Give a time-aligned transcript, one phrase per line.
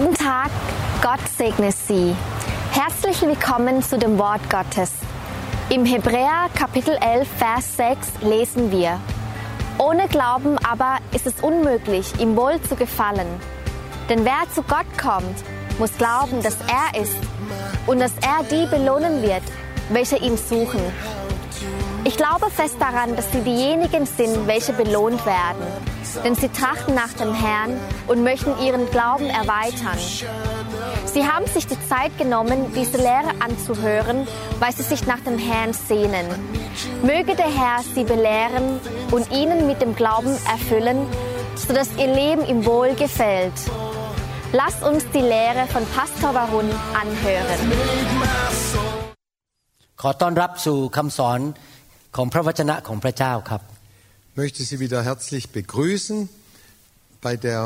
[0.00, 0.50] Guten Tag,
[1.02, 2.16] Gott segne Sie.
[2.72, 4.92] Herzlich willkommen zu dem Wort Gottes.
[5.68, 8.98] Im Hebräer Kapitel 11, Vers 6 lesen wir,
[9.76, 13.26] Ohne Glauben aber ist es unmöglich, ihm wohl zu gefallen.
[14.08, 15.36] Denn wer zu Gott kommt,
[15.78, 17.18] muss glauben, dass er ist
[17.86, 19.42] und dass er die belohnen wird,
[19.90, 20.80] welche ihn suchen.
[22.03, 25.65] Ich glaube fest daran, dass sie diejenigen sind, welche belohnt werden.
[26.23, 29.97] Denn sie trachten nach dem Herrn und möchten ihren Glauben erweitern.
[31.05, 34.27] Sie haben sich die Zeit genommen, diese Lehre anzuhören,
[34.59, 36.27] weil sie sich nach dem Herrn sehnen.
[37.01, 38.79] Möge der Herr sie belehren
[39.11, 41.07] und ihnen mit dem Glauben erfüllen,
[41.55, 43.53] sodass ihr Leben ihm wohl gefällt.
[44.51, 47.59] Lasst uns die Lehre von Pastor Warun anhören.
[50.01, 51.39] ขอต้อนรับสู่คำสอน
[52.15, 53.61] ของพระวจนะของพระเจ้าครับ
[54.41, 56.17] möchte Sie wieder herzlich begrüßen
[57.25, 57.61] bei der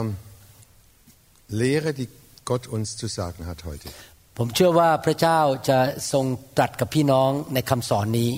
[1.62, 2.08] Lehre, die
[2.46, 3.90] Gott uns zu sagen hat heute.
[4.38, 5.80] ผมเชื่อว่าพระเจ้าจะ
[6.14, 6.26] ทรง
[6.58, 8.32] ตรัสกับพี่น้องในคำสอนนี้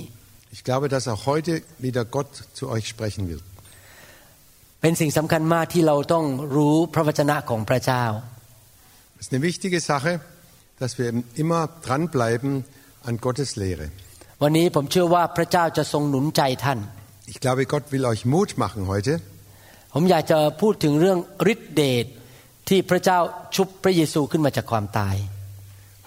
[0.55, 1.51] Ich glaube, dass auch heute
[1.85, 3.43] wieder Gott zu euch sprechen wird.
[4.81, 8.05] เป็นสิ่งสำคัญมากที่เราต้องรู้พระวจนะของพระเจ้า
[9.19, 10.11] Es ist eine wichtige Sache,
[10.81, 11.07] dass wir
[11.43, 12.51] immer dranbleiben
[13.09, 13.87] an Gottes Lehre.
[14.41, 16.79] วันนี้ผมเชื่อว่าพระเจ้าจะทรงหนุนใจท่าน
[17.33, 19.13] Ich glaube, Gott will euch Mut machen heute.
[19.93, 21.19] ผมอยากจะพูดถึงเรื่อง
[21.53, 22.05] ฤทธิเดช
[22.69, 23.19] ที่พระเจ้า
[23.55, 25.15] ชุบพระเยซูขึ้นมาจากความตาย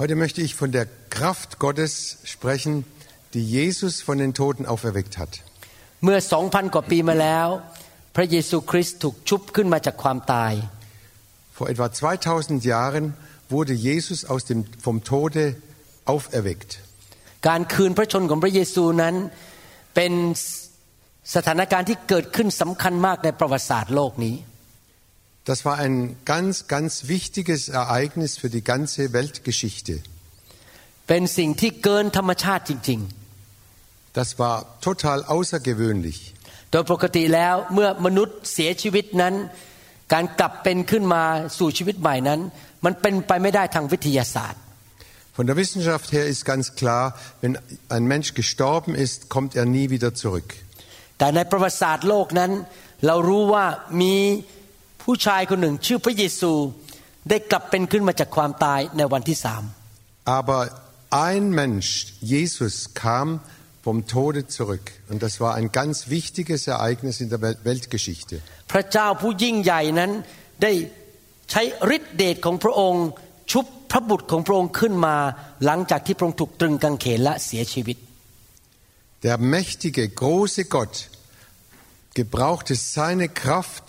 [0.01, 1.93] Heute möchte ich von der Kraft Gottes
[2.35, 2.73] sprechen,
[3.35, 5.33] die Jesus von den Toten auferweckt hat.
[6.05, 7.49] เมื่อสองพันกว่าปีมาแล้ว
[8.17, 10.53] พระเยซูคริสต์ถูกชุบขึ้นมาจากความตาย
[11.57, 13.05] Vor etwa 2000 Jahren
[13.55, 15.45] wurde Jesus aus dem, vom Tode
[16.13, 16.71] auferweckt.
[17.48, 19.16] การคืนพระชนของพระเยซูนั้น
[19.96, 20.14] เป็น
[21.36, 24.36] สถานการณ์ที่เกิดขึ้นสำคัญมากในประวัติศาสตร์โลกนี้
[25.52, 25.98] Das war ein
[26.34, 29.96] ganz, ganz wichtiges Ereignis für die ganze Weltgeschichte.
[31.08, 33.00] เป็นสิ่งที่เกินธรรมชาติจริง
[34.20, 34.56] Das war
[34.88, 36.20] total außergewöhnlich.
[36.46, 39.34] ๆโดยปกติแล้วเมื่อมนุษย์เสียชีวิตนั้น
[40.14, 41.24] การกลับเป็นขึ้นมา
[41.58, 42.40] สู่ชีวิตใหม่นั้น
[42.86, 44.62] มันเป็นไปไม่ได้ทางวิทยาศาสตร์
[45.39, 47.05] Von der Wissenschaft her ist ganz klar,
[47.43, 47.53] wenn
[47.97, 50.49] ein Mensch gestorben ist, kommt er nie wieder zurück.
[51.19, 52.53] แต่ในประวัติศาสตร์โลกนั้น
[53.07, 53.67] เรารู้ว่า
[54.03, 54.15] มี
[55.03, 56.53] ผู้ชายคนหนึ่งชื่อพระเยซู
[57.31, 59.63] ได้กลับเป็นขึ้นมาจากความตายในวันที่สาม
[60.39, 60.61] Aber
[61.29, 61.91] ein Mensch,
[62.35, 62.75] Jesus,
[63.05, 63.27] kam
[63.87, 64.87] vom Tode zurück.
[65.11, 68.37] Und das war ein ganz wichtiges Ereignis in der Wel- Weltgeschichte.
[68.73, 70.11] พระเจ้าผู้ยิ่งใหญ่นั้น
[70.63, 70.73] ได้
[71.51, 71.63] ใช้
[71.97, 73.07] ฤทธิเดชของพระองค์
[73.53, 75.17] ชุบ พระบุตรของพระองค์ขึ้นมา
[75.65, 77.97] หลังจากที่พระองค์ถูกตรึงกางเขนและเสียชีวิต
[79.27, 80.95] Der mächtige, große Gott
[82.21, 83.87] gebrauchte seine Kraft,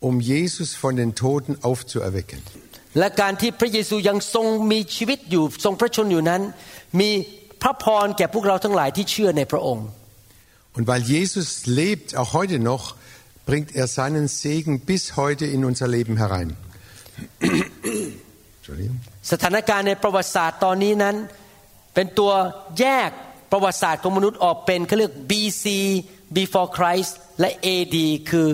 [0.00, 2.40] um Jesus von den Toten aufzuerwecken.
[2.98, 6.42] และการที่พระเยซูยังทรงมีชีวิตอยู่ทรงพระชนอยู่นั้น
[7.00, 7.10] มี
[7.62, 9.86] พระพรแก่พวกเราทั้งหลายที่เชื่อในพระองค์
[10.76, 11.48] Und weil Jesus
[11.80, 12.84] lebt, auch heute noch,
[13.48, 16.48] bringt er seinen Segen bis heute in unser Leben herein.
[18.61, 18.97] Entschuldigung.
[19.31, 21.15] สถานการณ์ในประวัติศาสตร์ตอนนี้นั้น
[21.93, 22.31] เป็นตัว
[22.79, 23.09] แยก
[23.51, 25.65] ประวัติศาสตร์ของมนุษย์ออกเป็นเขาเรียก BC
[26.37, 27.97] before Christ และ AD
[28.29, 28.47] คือ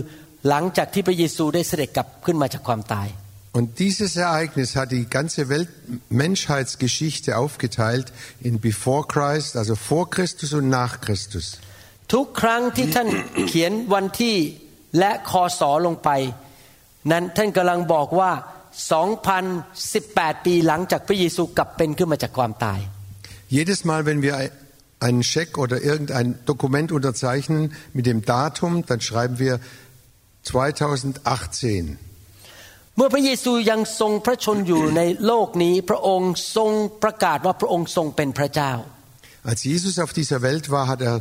[0.47, 3.09] หลังจากที่พระเยซูได้เสด็จกลับขึ้นมาจากความตาย
[3.57, 5.69] Und dieses Ereignis hat die ganze Welt
[6.09, 8.07] Menschheitsgeschichte aufgeteilt
[8.47, 11.45] in Before Christ, also vor Christus und nach Christus.
[12.13, 13.09] ทุกครั้งที่ท่าน
[13.47, 14.35] เขียนวันที่
[14.99, 16.09] และคอสอลงไป
[17.11, 18.31] นั้นท่านกำลังบอกว่า
[18.76, 22.80] 2,018 ปีหลังจากพระเยซูกลับเป็นขึ้นมาจากความตาย
[23.58, 24.34] Jedes Mal, wenn wir
[25.06, 27.62] einen Scheck oder irgendein Dokument unterzeichnen
[27.92, 29.54] mit dem Datum, dann schreiben wir
[30.44, 31.98] 2018.
[32.96, 36.70] เมื่อพระเยซูยังทรงพระชนอยู่ในโลกนี้ พระองค์ทรง
[37.02, 38.72] ประกาศว่าพระองค์ทรงเป็นพระเจ้า
[39.50, 41.16] Als Jesus auf dieser Welt war, hat er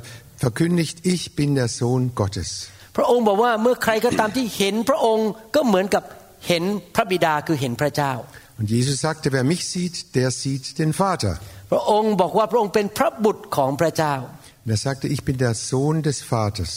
[0.46, 2.50] verkündigt, ich bin der Sohn Gottes.
[2.98, 6.04] พระองค์บอกว่าเมื่อใครก็ตามที่เห็นพระองค์ก็เหมือนกับ
[6.48, 6.64] เห็น
[6.96, 8.14] พระบิดาคือเห็นพระเจ้า
[8.60, 11.34] Und Jesus sagte, wer mich sieht, der sieht den Vater.
[11.72, 14.16] พระองค์บอกว่าพระองค์เป็นพระบุตรของพระเจ้า
[14.64, 16.72] Und er sagte, ich bin der Sohn des Vaters,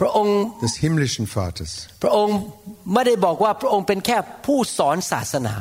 [0.00, 1.72] พระองค์ des himmlischen Vaters.
[2.02, 2.36] พระองค์
[2.92, 5.56] ไม่ได้บอกว่าพระองค์เป็นแค่ผู้สอนศาสนา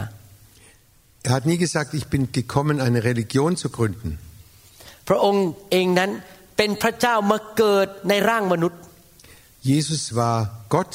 [1.26, 4.10] Er hat nie gesagt, ich bin gekommen, eine Religion zu gründen.
[5.10, 6.12] พระองค์เองนั้น
[6.58, 8.80] เป็นพระเจ้ามาเกิดในร่างมนุษย์
[9.72, 10.38] Jesus war
[10.74, 10.94] Gott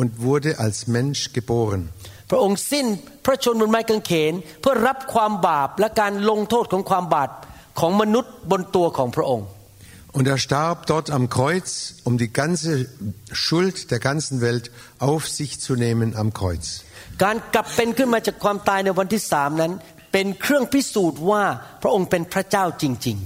[0.00, 1.82] und wurde als Mensch geboren.
[2.30, 2.86] พระองค์สิ้น
[3.24, 7.30] พระชนม์บนไม้กางเขน เพื่อรับความบาปและการลงโทษของความบาป
[7.80, 9.46] ของมนุษย์บนตัวของพระองค์
[10.18, 12.70] Und er starb dort am Kreuz, um die ganze
[13.32, 16.66] Schuld der ganzen Welt auf sich zu nehmen am Kreuz.
[17.24, 19.72] การกลับเป็นขึ้นมาจากความตายในวันที่สามนั้น
[20.12, 21.44] เป็นเครื่องพิสูจน์ว่า
[21.82, 23.18] พระองค์เป็นพระเจ้าจริง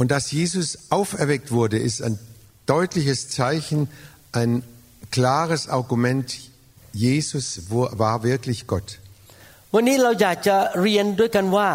[0.00, 0.68] Und dass Jesus
[0.98, 2.16] auferweckt wurde, ist ein
[2.74, 3.78] deutliches Zeichen,
[4.40, 4.50] ein
[5.12, 6.26] klares Argument.
[6.94, 8.88] Jesus wo- war wirklich Gott.
[9.32, 11.68] ๆ วันนี้เราอยากจะเรียนด้วยกันว่า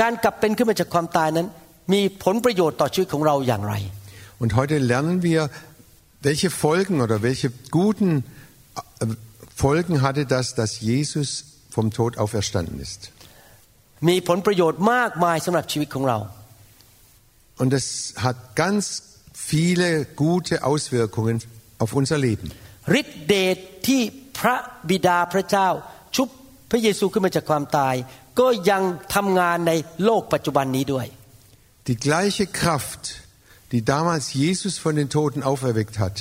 [0.00, 1.46] การกลับเป็นขึ้นมาจากความตายนั้น
[1.92, 3.74] มีผลประโยชน์ต่อชีวิตของเราอย่างไร
[4.42, 5.40] Und heute lernen wir,
[6.28, 7.48] welche Folgen oder welche
[7.78, 9.06] guten äh,
[9.64, 11.28] Folgen hatte das, dass Jesus
[11.76, 13.00] vom Tod auferstanden ist.
[14.08, 16.18] มีผลประโยชน์มากมายสำหรับชีวิตของเรา
[17.62, 17.86] Und es
[18.26, 18.80] hat ganz
[19.50, 19.88] viele
[20.24, 21.36] gute Auswirkungen
[21.82, 22.46] auf unser Leben.
[23.00, 24.02] ฤทธิเดชที่
[24.38, 24.56] พระ
[24.90, 25.68] บิดาพระเจ้า
[26.16, 26.28] ชุบ
[26.70, 27.94] พระเยซูขึ้นมาจากความตาย
[28.40, 28.82] ก็ยัง
[29.14, 29.72] ทำงานใน
[30.04, 31.06] โลกปัจจุบันนี้ด้วย
[31.88, 33.02] Die gleiche Kraft,
[33.72, 36.16] die damals Jesus von den Toten auferweckt hat,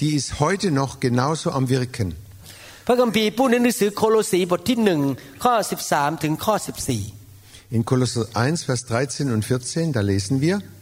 [0.00, 2.08] die ist heute noch genauso am Wirken.
[2.86, 5.00] พระคัมภีร์พูดในหนังสือโคโลสีบทที่หนึ่ง
[5.44, 5.54] ข้อ
[5.88, 6.54] 13 ถึงข้อ
[7.76, 10.77] In Kolosser 1, Vers 13 und 14, da lesen wir, 14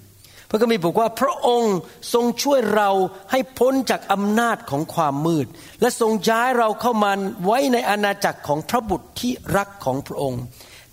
[0.49, 1.77] พระคัมภีร์บอกว่าพระองค์
[2.13, 2.89] ทรงช่วยเรา
[3.31, 5.47] ให้พ้นจากอำนาจของความมืด
[5.81, 7.11] และทรงย้ายเราเข้ามา
[7.45, 10.41] ไว้ในอาณาจักรของพระบุตรที่รักของพระองค์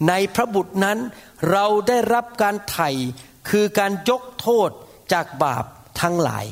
[0.08, 0.98] ในพระบุตรนั้น
[1.50, 2.90] เราได้รับการไถ่
[3.50, 4.70] คือการยกโทษ
[5.12, 5.64] จากบาป
[6.00, 6.46] ทั้งหลาย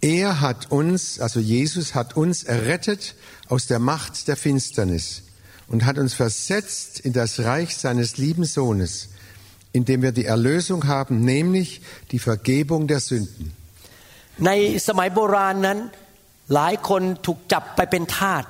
[0.00, 3.14] er hat uns, also Jesus hat uns errettet
[3.48, 5.24] aus der Macht der Finsternis
[5.68, 9.10] und hat uns versetzt in das Reich seines lieben Sohnes,
[9.71, 13.45] in dem wir die Erlösung haben, nämlich die Vergebung der Sünden.
[14.45, 14.51] ใน
[14.87, 15.79] สมัยโบราณนั้น
[16.53, 18.45] หลายคนถูกจับไปเป็นทาส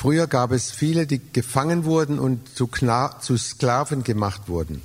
[0.00, 4.76] Früher gab es viele, die gefangen wurden und zu, Kna zu Sklaven gemacht wurden.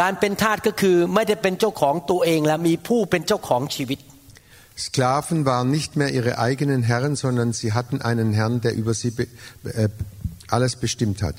[0.00, 3.98] การเป็นทาสก็คือไม่ได้เป็นเจ้าของตัวเองและมีผู้เป็นเจ้าของชีวิต
[4.86, 9.12] Sklaven waren nicht mehr ihre eigenen Herren, sondern sie hatten einen Herrn, der über sie
[9.12, 9.24] be
[9.82, 9.88] äh,
[10.48, 11.36] alles bestimmt hat.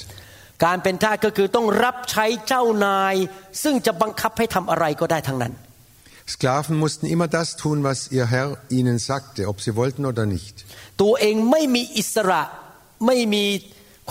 [0.66, 3.16] การเป็นทาสก็คือต้องรับใช้เจ้านาย
[3.63, 5.54] ซึ่งจะบังคับให้ทำอะไรก็ได้ทั้งนั้น
[6.34, 10.56] Sklaven mussten immer das tun, was ihr Herr ihnen sagte, ob sie wollten oder nicht.
[11.02, 12.42] ตัวเองไม่มีอิสระ
[13.07, 13.46] ไม่มี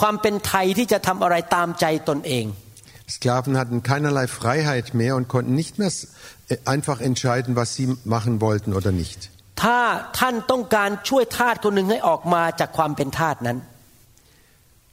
[0.01, 2.45] ความเป็นไทยที่จะทำอะไรตามใจตนเอง
[3.15, 5.91] Sklaven hatten keinerlei Freiheit mehr und konnten nicht mehr
[6.49, 9.19] äh, einfach entscheiden, was sie machen wollten oder nicht.
[9.63, 9.79] ถ้า
[10.19, 13.57] ท่านต้องการช่วยทาสคนหนึ่งให้ออกมาจากความเป็นทาสนั้น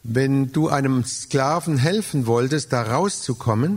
[0.06, 3.72] Wenn du einem Sklaven helfen wolltest, da rauszukommen,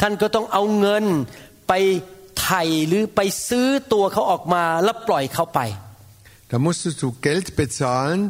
[0.00, 1.04] ท่านก็ต้องเอาเงิน
[1.68, 1.72] ไป
[2.40, 5.60] ไถ่หรือไปซื้อตัวเขาออกมาแล้วปล่อยเขาไป
[6.52, 8.20] da musstest du Geld bezahlen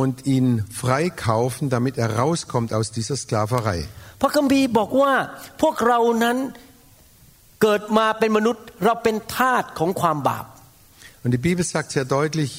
[0.00, 0.46] und ihn
[0.82, 3.80] freikaufen, damit er rauskommt aus dieser Sklaverei.
[4.20, 5.12] พระคัมภีร์บอกว่า
[5.62, 6.36] พวกเรานั้น
[7.62, 10.44] เกิดมาเป็นมนุษย์เราเป็นทาสของความบาป
[11.22, 12.50] Und die Bibel sagt sehr deutlich,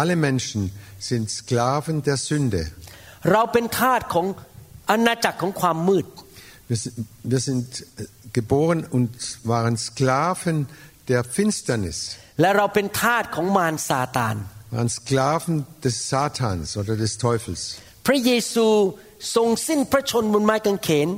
[0.00, 0.60] alle Menschen
[1.08, 2.62] sind Sklaven der Sünde.
[3.32, 4.26] เราเป็นทาสของ
[4.90, 6.06] อาณาจักรของความมืด
[6.70, 6.96] Wir sind,
[7.34, 8.06] wir sind äh,
[8.38, 9.10] geboren und
[9.52, 10.56] waren Sklaven
[11.10, 11.98] der Finsternis,
[12.40, 14.36] และเราเป็นทาสของมารซาตาน
[14.74, 15.54] waren Sklaven
[15.84, 17.62] des Satans oder des Teufels.
[18.06, 18.66] พระเยซู
[19.36, 21.08] ทรงสิ้นพระชนม์บนไม้กางเขน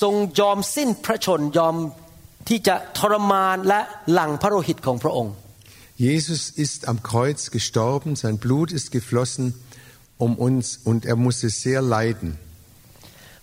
[0.00, 1.74] ทรงยอมสิ้นพระชนม์ยอม
[2.48, 3.80] ที่จะทรมานและ
[4.12, 5.34] หลั่งพระโลหิตของพระองค์
[6.08, 9.46] Jesus ist am Kreuz gestorben, sein Blut ist geflossen
[10.18, 12.30] um uns und er musste sehr leiden.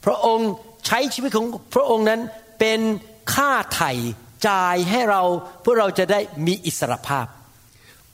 [0.06, 0.50] พระองค์
[0.88, 2.22] ใช้ชีวิตของพระองค์นั้น
[2.60, 2.80] เป็น
[3.34, 3.92] ค่าไถ่
[4.48, 5.22] จ่ายให้เรา
[5.62, 7.28] เพื่อเราจะได้มีอิสรภาพ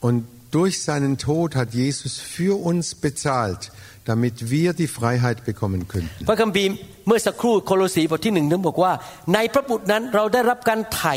[0.07, 0.17] Und
[0.57, 3.61] durch seinen Tod hat Jesus für uns bezahlt,
[4.09, 6.21] damit wir die Freiheit bekommen könnten.
[6.29, 6.69] พระคัมภีร์
[7.07, 8.91] เมื่อสักครู่โคโลสีบทที่หนึ่งนั้นบอกว่า
[9.33, 11.15] ในพระบุตรนั้นเราได้รับการไถ่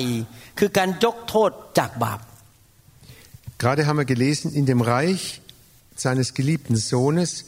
[0.58, 2.20] คือการยกโทษจากบาป
[3.62, 5.24] Gerade haben wir gelesen, in dem Reich
[5.96, 7.44] seines geliebten Sohnes,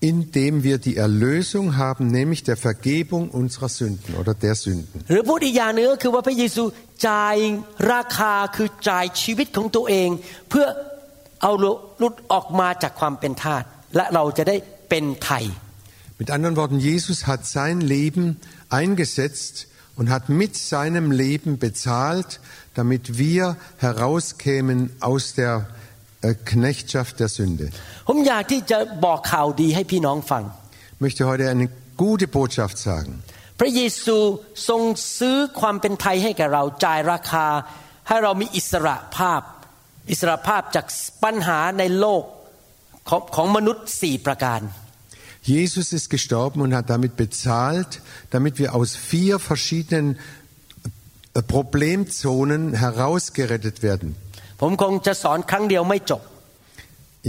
[0.00, 5.04] in dem wir die Erlösung haben, nämlich der Vergebung unserer Sünden oder der Sünden.
[5.10, 6.62] หรือพูดอีกอย่างหนึงก็คือว่าพระเยซู
[7.08, 7.36] จ่าย
[7.92, 10.08] ราคาคือจ่ายชีวิตของตัวเอง
[10.48, 10.66] เพื่อ
[11.42, 11.52] เอา
[11.98, 13.62] หลุดออกมาจากความเป็นทาส
[13.96, 14.56] และเราจะได้
[14.88, 15.44] เป็นไทย
[16.22, 18.24] Mit anderen Worten, Jesus hat sein Leben
[18.68, 22.40] eingesetzt und hat mit seinem Leben bezahlt,
[22.74, 25.80] damit wir herauskämen aus der äh,
[26.52, 27.66] Knechtschaft der Sünde.
[28.08, 30.42] ผมอยากที่จะบอกข่าวดีให้พี่น้องฟัง
[30.96, 31.66] Ich möchte heute eine
[32.02, 33.12] gute Botschaft sagen.
[33.60, 34.16] พระเยซู
[34.68, 34.82] ทรง
[35.18, 37.46] ซื้อความเป็นไทยให้แก่เราจ่ายราคา
[38.08, 39.42] ให้เรามีอิสระภาพ
[40.10, 40.86] อิสระภาพจาก
[41.24, 42.24] ปัญหาในโลก
[43.08, 44.60] ของของมนุษย์สี่ประการ
[45.54, 47.92] Jesus ist gestorben und hat damit bezahlt,
[48.34, 50.18] damit wir aus vier verschiedenen
[51.34, 54.16] äh, Problemzonen herausgerettet werden.
[54.60, 56.22] ผมคงจะสอนครั้งเดียวไม่จบ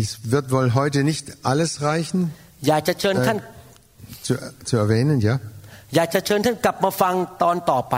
[0.03, 2.19] Es wird wohl heute nicht alles reichen
[2.67, 3.37] อยากจะเชิญท่าน
[4.25, 4.33] zu,
[4.69, 5.35] zu erwähnen, ja.
[5.95, 7.95] อยากจะเชิญท่านกลับมาฟังตอนต่อไป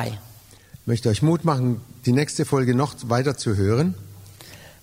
[0.82, 1.68] Ich möchte euch Mut machen,
[2.08, 3.88] die nächste Folge noch weiter zu hören.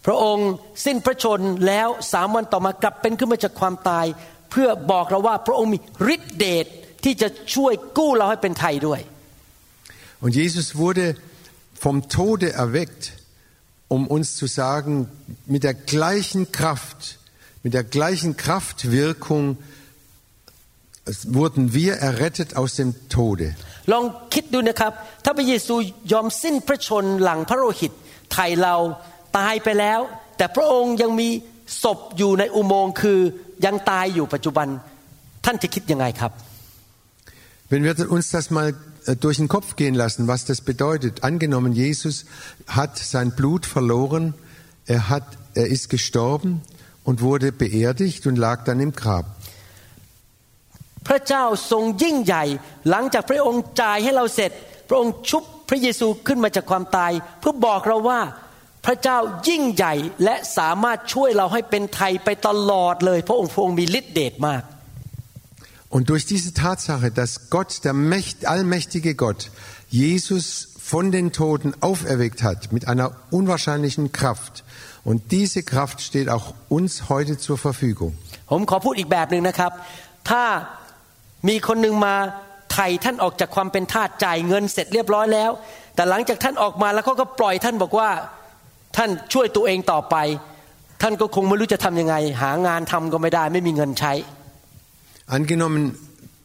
[0.07, 0.51] พระองค์
[0.85, 4.07] สิ้นพระชนม์แล้วสามวันต่อมากลับเป็นขึ้นมาจากความตาย
[4.51, 5.79] เพื่อบอกเราว่าพระองค์มี
[6.15, 6.67] ฤทธิเดช
[7.05, 9.01] ที่จะช่วยกู้เราให้เป็นไทยด้วย
[10.25, 11.05] Und Jesus wurde
[11.85, 13.03] vom Tode erweckt,
[13.89, 15.09] um uns zu sagen,
[15.47, 17.19] mit der gleichen Kraft,
[17.63, 19.59] mit der gleichen Kraftwirkung
[21.07, 23.55] es wurden wir errettet aus dem Tode.
[23.93, 24.05] ลอง
[24.35, 24.93] คิดดูนะครับ
[25.25, 25.75] ถ้าพระเยซู
[26.13, 27.93] ยอมสิ้นพระชนม์หลังพระโลหิต
[28.33, 28.75] ไทยเรา
[29.39, 30.01] ตายไปแล้ว
[30.37, 31.29] แต่พระองค์ยังมี
[31.83, 33.19] ศพอยู่ในอุโมงค์คือ
[33.67, 34.69] ยังตายอยู่ปัจจุบัน
[35.45, 36.33] ท่านจะคิดยังไงครับ
[37.71, 38.75] Wenn wir uns das mal äh,
[39.21, 41.25] durch den Kopf gehen lassen, was das bedeutet.
[41.25, 42.27] Angenommen, Jesus
[42.69, 44.35] hat sein Blut verloren,
[44.87, 46.63] er, hat, er ist gestorben
[47.05, 49.27] und wurde beerdigt und lag dann im Grab.
[51.09, 52.45] พระเจ้าทรงยิ่งใหญ่
[52.91, 54.51] หลังจากพระองค์จ่ายให้เราเสร็จ
[54.89, 58.21] พระองค์ชุบพระเยซูขึ้นมาจากความตาย เพื่อบอกเราว่า
[58.87, 59.19] พระเจ้า
[59.49, 59.95] ยิ่งใหญ่
[60.25, 64.63] และสามารถช่วยเราให้เป็นไทยไปตลอดเลย พระองค์พระองค์มีฤทธิเดชมาก
[65.95, 69.51] Und durch diese Tatsache, dass Gott, der Mächt, allmächtige Gott,
[69.89, 74.65] Jesus von den Toten auferweckt hat mit einer unwahrscheinlichen Kraft.
[75.05, 78.13] Und diese Kraft steht auch uns heute zur Verfügung.
[78.51, 79.73] ผมขอพูดอีกแบบหนึ่งนะครับ
[80.31, 80.45] ถ้า
[81.49, 82.15] มีคนหนึ่งมา
[82.73, 85.51] ไถ่ท่านออกจากความเป็นทาสจ่ายเงินเสร็จเรียบร้อยแล้ว
[85.95, 88.09] แต่หลังจากท่านออกมาแล้วเขาก็ปล่อยท่านบอกว่า
[88.97, 90.17] ท่านช่วยตัวเองต่อไป
[91.03, 94.13] ท่านก็คงไม่รู้จะทำยังไง หางานทำก็ไม่ได้ ไม่มีเงินใช้
[95.27, 95.97] Angenommen,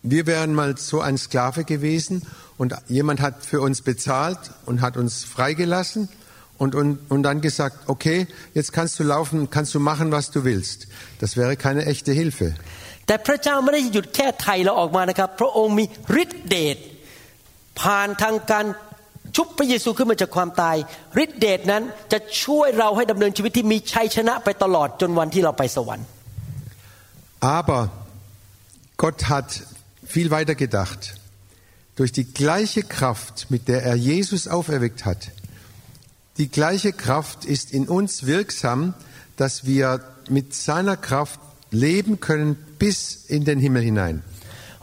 [0.04, 2.22] wir wären mal so ein Sklave gewesen
[2.58, 6.10] und jemand hat für uns bezahlt und hat uns freigelassen
[6.58, 10.46] und, und, und dann gesagt, okay, jetzt kannst du laufen, kannst du machen, was du
[10.46, 10.88] willst.
[11.20, 12.56] Das wäre keine echte Hilfe.
[13.08, 15.86] แต่พระเจ้าไม่ได้หยุดแค่ไถ่เราออกมานะครับ พระองค์มี
[16.22, 16.78] ฤทธิเดช
[17.82, 18.66] ผ่านทางการ
[19.36, 20.76] ชุบพระเยซูขึ้นมาจากความตาย
[21.24, 26.08] ฤทธิเดชนั้นจะช่วยเราให้ดำเนินชีวิตที่มีชัยชนะไปตลอดจนวันที่เราไปสวรรค์
[27.58, 27.84] Aber
[29.00, 29.64] Gott hat
[30.06, 31.16] viel weiter gedacht.
[31.96, 35.32] Durch die gleiche Kraft, mit der er Jesus auferweckt hat,
[36.38, 38.94] die gleiche Kraft ist in uns wirksam,
[39.38, 41.40] dass wir mit seiner Kraft
[41.72, 44.24] leben können bis in den Himmel hinein.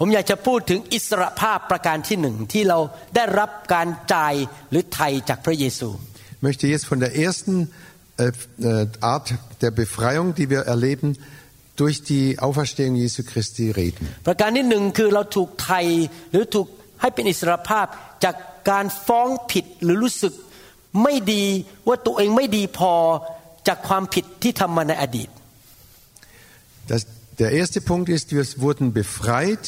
[0.04, 2.78] ผมอยากจะพูดถึงอิสรภาพประการที่หนึ่งที่เรา
[3.14, 4.34] ได้รับการจ่าย
[4.70, 5.88] หรือไถ่จากพระเยซู
[6.36, 7.54] Ich möchte jetzt von der ersten
[8.16, 8.32] äh,
[8.70, 9.26] äh, Art
[9.62, 11.08] der Befreiung, die wir erleben,
[11.76, 14.04] durch die Auferstehung Jesu Christi reden.
[14.26, 15.80] ประการที่หนึ่งคือเราถูกไถ่
[16.30, 16.66] หรือถูก
[17.00, 17.86] ให้เป็นอิสรภาพ
[18.24, 18.34] จาก
[18.70, 20.34] การฟ้องผิดหรือรู้สึก
[21.02, 21.44] ไม่ดี
[21.88, 22.92] ว่าตัวเองไม่ดีพอ
[23.68, 25.30] จากความผิดที่ทำมาในอดีต
[26.92, 27.02] Das,
[27.38, 29.64] der erste Punkt ist, wir wurden befreit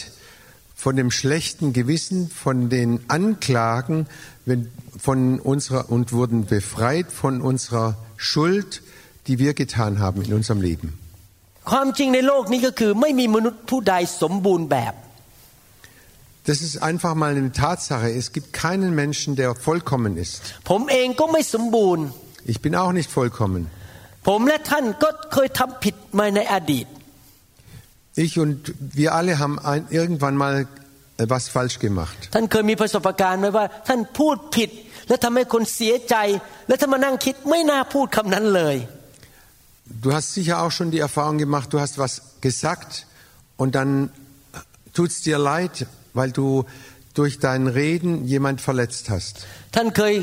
[0.75, 4.07] von dem schlechten Gewissen, von den Anklagen
[4.47, 8.83] wenn, von unserer, und wurden befreit von unserer Schuld,
[9.27, 10.99] die wir getan haben in unserem Leben.
[11.71, 14.95] ความจริงในโลกนี้ก็คือไม่มีมนุษย์ผู้ใดสมบูรณ์แบบ
[16.51, 18.09] Das ist einfach mal eine Tatsache.
[18.23, 20.35] Es gibt keinen Menschen, der vollkommen ist.
[20.71, 22.05] ผมเองก็ไม่สมบูรณ์
[22.53, 23.63] Ich bin auch nicht vollkommen.
[24.29, 26.87] ผมและท่านก็เคยทำผิดมาในอดีต
[28.25, 28.59] Ich und
[29.01, 30.55] wir alle haben ein, irgendwann mal
[31.19, 32.19] äh, was falsch gemacht.
[39.89, 43.07] Du hast sicher auch schon die Erfahrung gemacht, du hast was gesagt
[43.57, 44.11] und dann
[44.95, 46.65] tut es dir leid, weil du
[47.13, 49.35] durch dein Reden jemand verletzt hast.
[49.75, 50.15] ท่านเคย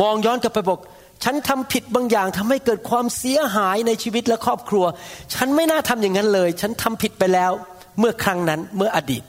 [0.00, 0.80] มองย้อนกลับไปบอก
[1.24, 4.84] ฉันทำผิดบางอย่างทำให้เกิดความเสียหายในชีวิตและครอบครัว
[5.34, 7.52] ฉันไม่น่าทำอย่างนั้นเลย ฉันทำผิดไปแล้ว
[7.98, 9.24] เมื่อครั้งนั้นเมื่ออดีต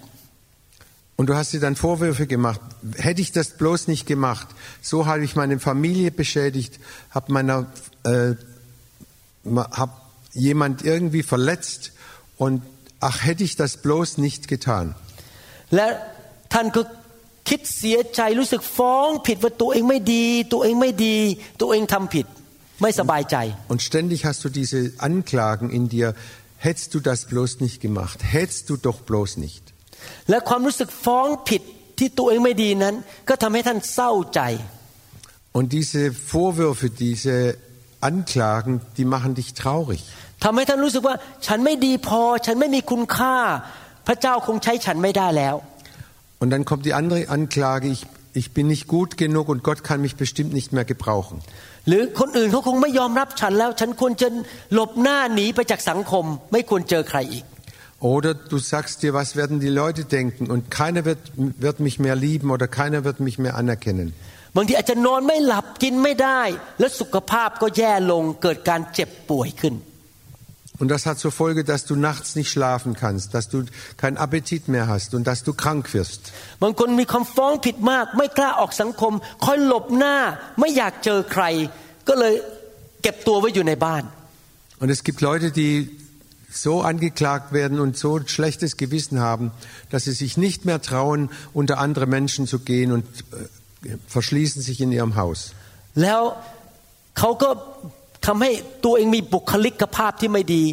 [1.18, 2.60] Und du hast dir dann Vorwürfe gemacht.
[2.98, 4.48] Hätte ich das bloß nicht gemacht,
[4.82, 6.78] so habe ich meine Familie beschädigt,
[7.10, 7.68] habe meiner,
[8.04, 8.34] äh,
[9.80, 9.92] hab
[10.34, 11.92] jemand irgendwie verletzt
[12.38, 12.62] und
[13.00, 14.96] ach, hätte ich das bloß nicht getan.
[15.76, 15.88] และ
[16.54, 16.82] ท่านก็
[17.50, 21.18] คิดเสียใจรู้สึกฟ้องผิดว่าตัวเองไม่ดี ตัวเองไม่ดี
[21.62, 22.26] ตัวเองทำผิด
[22.82, 23.36] ไม่สบายใจ
[23.72, 26.08] Und ständig hast du diese Anklagen in dir,
[26.68, 29.64] hättest du das bloß nicht gemacht, hättest du doch bloß nicht.
[30.30, 31.62] และความรู้สึกฟ้องผิด
[32.00, 32.96] ที่ตัวเองไม่ดีนั้น
[33.30, 34.42] ก็ทำให้ท่านเศร้าใจ
[35.58, 37.36] Und diese Vorwürfe, diese
[38.10, 40.02] Anklagen, die machen dich traurig.
[40.44, 41.16] ทำให้ท่านรู้สึกว่า
[41.48, 43.36] ฉันไม่ดีพอ ฉันไม่มีคุณค่า
[44.08, 45.56] พระเจ้าคงใช้ฉันไม่ได้แล้ว
[46.42, 48.02] Und dann kommt die andere Anklage, ich
[48.42, 51.38] ich bin nicht gut genug und Gott kann mich bestimmt nicht mehr gebrauchen.
[51.88, 54.28] หรือคนอื่นเขาคงไม่ยอมรับฉันแล้ว ฉันควรจะ
[54.74, 57.46] หลบหน้าหนีไปจากสังคม ไม่ควรเจอใครอีก
[58.14, 61.22] Oder du sagst dir, was werden die Leute denken und keiner wird,
[61.66, 64.14] wird mich mehr lieben oder keiner wird mich mehr anerkennen.
[64.56, 66.42] บางทีอาจจะนอนไม่หลับกินไม่ได้
[66.80, 69.76] และสุขภาพก็แย่ลงเกิดการเจ็บป่วยขึ้น
[70.78, 73.64] Und das hat zur Folge, dass du nachts nicht schlafen kannst, dass du
[73.96, 76.22] keinen Appetit mehr hast und dass du krank wirst.
[76.64, 79.14] บางคนมีความฟ้องผิดมาก ไม่กล้าออกสังคม
[79.46, 80.18] คอยหลบหน้า
[80.60, 81.44] ไม่อยากเจอใคร
[82.08, 82.34] ก็เลย
[83.02, 84.04] เก็บตัวไว้อยู่ในบ้าน
[84.82, 85.74] Und es gibt Leute, die
[86.66, 89.46] so angeklagt werden und so ein schlechtes Gewissen haben,
[89.92, 93.48] dass sie sich nicht mehr trauen, unter andere Menschen zu gehen und äh,
[94.08, 95.40] verschließen sich in ihrem Haus.
[96.02, 96.22] แล้ว
[97.18, 97.50] เขาก็
[98.26, 98.52] ทำให้
[98.86, 100.64] ตัวเองมีบุคลิกภาพที่ไม่ดี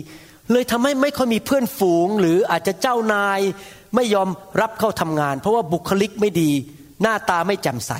[0.52, 3.40] เลยทำให้ไม่ค่อยมีเพื่อนฝูง หรืออาจจะเจ้านาย
[3.94, 4.28] ไม่ยอม
[4.60, 6.50] รับเข้าทำงาน เพราะว่าบุคลิกไม่ดี
[7.02, 7.94] หน้าตาไม่แจ่มใส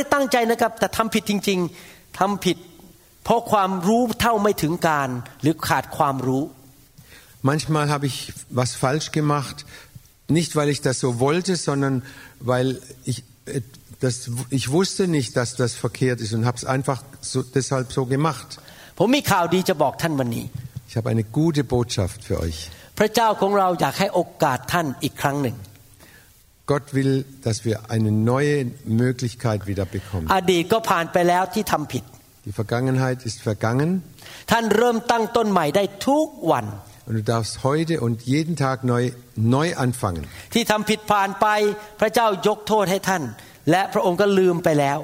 [0.62, 2.69] verletzt damit.
[3.23, 5.09] เพราะความรู้เท่าไม่ถึงการ
[5.41, 6.43] หรือขาดความรู้
[7.51, 8.17] Manchmal habe ich
[8.49, 9.57] was falsch gemacht,
[10.27, 12.01] nicht weil ich das so wollte, sondern
[12.39, 12.67] weil
[13.11, 13.61] ich, äh,
[13.99, 18.05] das, ich wusste nicht, dass das verkehrt ist und habe es einfach so, deshalb so
[18.15, 18.49] gemacht.
[18.99, 20.45] ผมมีข่าวดีจะบอกท่านวันนี้
[20.89, 22.59] Ich habe eine gute Botschaft für euch.
[22.99, 25.55] พระเจ้าของเราอยากให้โอกาสท่านอีกครั้งหนึ่ง
[26.71, 27.13] Gott will,
[27.45, 28.57] dass wir eine neue
[29.03, 30.27] Möglichkeit wieder bekommen.
[30.35, 32.03] อดีตก็ผ่านไปแล้วที่ทำผิด
[32.45, 33.89] Die Vergangenheit ist vergangen
[34.51, 36.65] ท่านเริ่มตั้งต้นใหม่ได้ทุกวัน
[37.07, 39.03] und du darfst heute und jeden Tag neu,
[39.35, 40.23] neu anfangen.
[40.53, 41.45] ที่ทำผิดผ่านไป
[41.99, 43.23] พระเจ้ายกโทษให้ท่าน
[43.71, 44.99] และพระองค์ก็ลืมไปแล้ว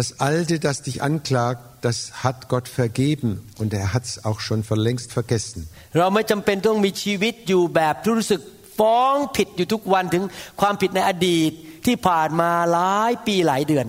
[0.00, 4.60] Das Alte, das dich anklagt, das hat Gott vergeben und er hat es auch schon
[4.68, 5.60] vor längst vergessen.
[5.98, 8.40] เราไม่จำเป็นต้องมีชีวิตอยู่แบบที่รู้สึก
[8.78, 10.22] ฟ้องผิดอยู่ทุกวันถึง
[10.60, 11.52] ความผิดในอดีต
[11.86, 13.86] ที่ผ่านมาหลายปีหลายเดือน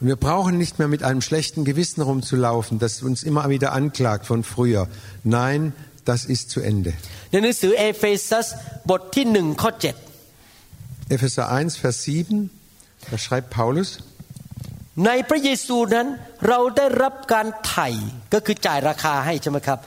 [0.00, 4.26] Und wir brauchen nicht mehr mit einem schlechten Gewissen rumzulaufen, das uns immer wieder anklagt
[4.26, 4.88] von früher.
[5.24, 5.72] Nein,
[6.04, 6.92] das ist zu Ende.
[7.30, 8.46] ในหนังสือเอเฟซัส
[8.90, 9.96] บทที่หนึ่งข้อเจ็ด
[11.14, 12.50] Epheser 1, Vers 7,
[13.10, 13.88] da schreibt Paulus,
[15.06, 16.06] ในพระเยซูนั้น
[16.48, 17.88] เราได้รับการไถ่
[18.34, 19.78] ก็คือจ่ายราคาให้ใช่ไหมครับ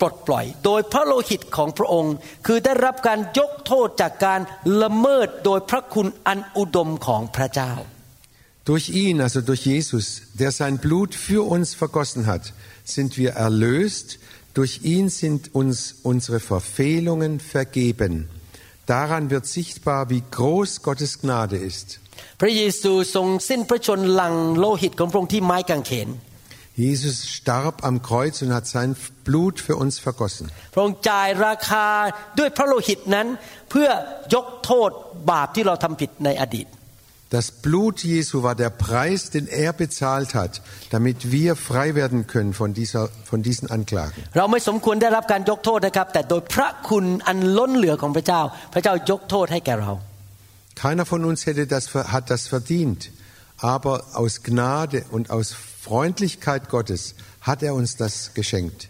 [0.00, 2.14] ปลดปล่อย โดยพระโลหิตของพระองค์
[2.46, 4.40] คือได้รับการยกโทษจากการ
[4.82, 7.72] ละเมิดโดยพระคุณอันอุดมของพระเจ้า
[8.64, 12.52] durch ihn, also durch Jesus, der sein Blut für uns vergossen hat,
[12.84, 14.18] sind wir erlöst.
[14.54, 18.28] Durch ihn sind uns unsere Verfehlungen vergeben.
[18.86, 22.00] Daran wird sichtbar, wie groß Gottes Gnade ist.
[22.40, 26.08] พระเยซูทรงสิ้นพระชนม์หลังโลหิตของพระองค์ที่ไม้กางเขน
[26.84, 28.90] Jesus starb am Kreuz und hat sein
[29.26, 30.44] Blut für uns vergossen.
[30.74, 31.86] พระองค์จ่ายราคา
[32.38, 33.26] ด้วยพระโลหิตนั้น
[33.70, 33.88] เพื่อ
[34.34, 34.90] ยกโทษ
[35.30, 36.66] บาปที่เราทำผิดในอดีต
[37.29, 40.61] das Blut Jesu war der Preis, den er bezahlt hat,
[40.91, 44.23] damit wir frei werden können von, dieser, von diesen Anklagen.
[50.75, 53.09] Keiner von uns hätte das, hat das verdient,
[53.57, 58.89] aber aus Gnade und aus Freundlichkeit Gottes hat er uns das geschenkt.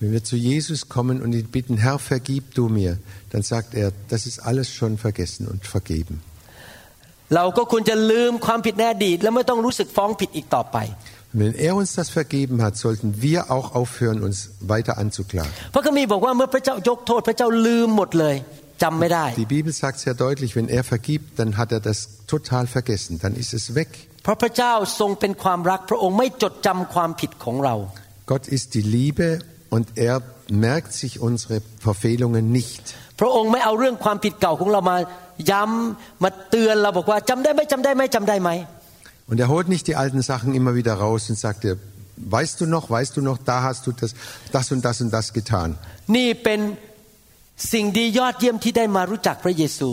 [0.00, 2.98] Wenn wir zu Jesus kommen und ihn bitten, Herr, vergib du mir,
[3.30, 6.16] dann sagt er, das ist alles schon vergessen und vergeben.
[7.36, 10.78] เราก็ควรจะลืมความผิดในอดีต และไม่ต้องรู้สึกฟ้องผิดอีกต่อไป
[11.32, 14.38] Und wenn er uns das vergeben hat, sollten wir auch aufhören, uns
[14.74, 15.52] weiter anzuklagen.
[15.74, 18.36] พระคัมภีร์บอกว่าเมื่อพระเจ้ายกโทษ พระเจ้าลืมหมดเลย
[18.82, 21.98] จำไม่ได้ Die Bibel sagt sehr deutlich, wenn er vergibt, dann hat er das
[22.34, 23.90] total vergessen, dann ist es weg.
[24.24, 27.74] เพราะพระเจ้าทรงเป็นความรัก พระองค์ไม่จดจำความผิดของเรา
[28.30, 29.28] Gott ist die Liebe
[29.74, 32.84] und er merkt sich unsere Verfehlungen nicht.
[33.20, 34.96] พระองค์ไม่เอาเรื่องความผิดเก่าของเรามา
[35.50, 38.50] ย้ำมาเตือนเราบอกว่าจำได้ไหมจำได้ไหมจำได้ไหม
[39.30, 41.74] Und er holt nicht die alten Sachen immer wieder raus und sagt dir,
[42.36, 44.10] weißt du noch, weißt du noch, da hast du das,
[44.50, 45.68] das und das und das getan.
[46.16, 46.60] นี่เป็น
[47.72, 49.90] สิ่งดียอดเยี่ยมที่ได้มารู้จักพระเยซู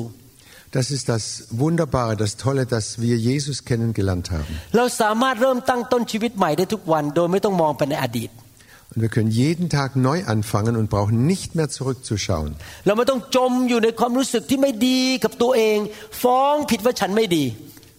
[0.78, 1.23] Das ist das
[1.63, 4.54] Wunderbare, das Tolle, dass wir Jesus kennengelernt haben.
[4.78, 8.30] เราสามารถเริ่มตั้งต้นชีวิตใหม่ได้ทุกวัน โดยไม่ต้องมองไปในอดีต
[8.95, 12.52] Und wir können jeden Tag neu anfangen und brauchen nicht mehr zurückzuschauen.
[12.86, 15.78] เราไม่ต้องจมอยู่ในความรู้สึกที่ไม่ดีกับตัวเอง
[16.23, 17.45] ฟ้องผิดว่าฉันไม่ดี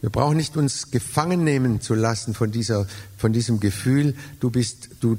[0.03, 2.87] Wir brauchen nicht uns gefangen nehmen zu lassen von, dieser,
[3.22, 4.07] von diesem Gefühl,
[4.42, 5.18] du bist, du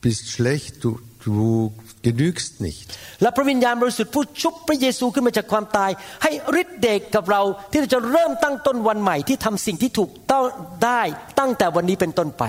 [0.00, 2.86] bist schlecht, du, du genügst nicht.
[3.22, 5.90] และพระวิญญาณบริสุทธิ์ผู้ชุบพระเยซูขึ้นมาจากความตาย
[6.22, 10.44] ให้ฤทธิ์เดชกับเราที่เราจะเริ่มตั้งต้นวันใหม่ที่ทำสิ่งที่ถูกต้อง
[10.84, 11.02] ได้
[11.38, 12.44] ตั้งแต่วันนี้เป็นต้นไป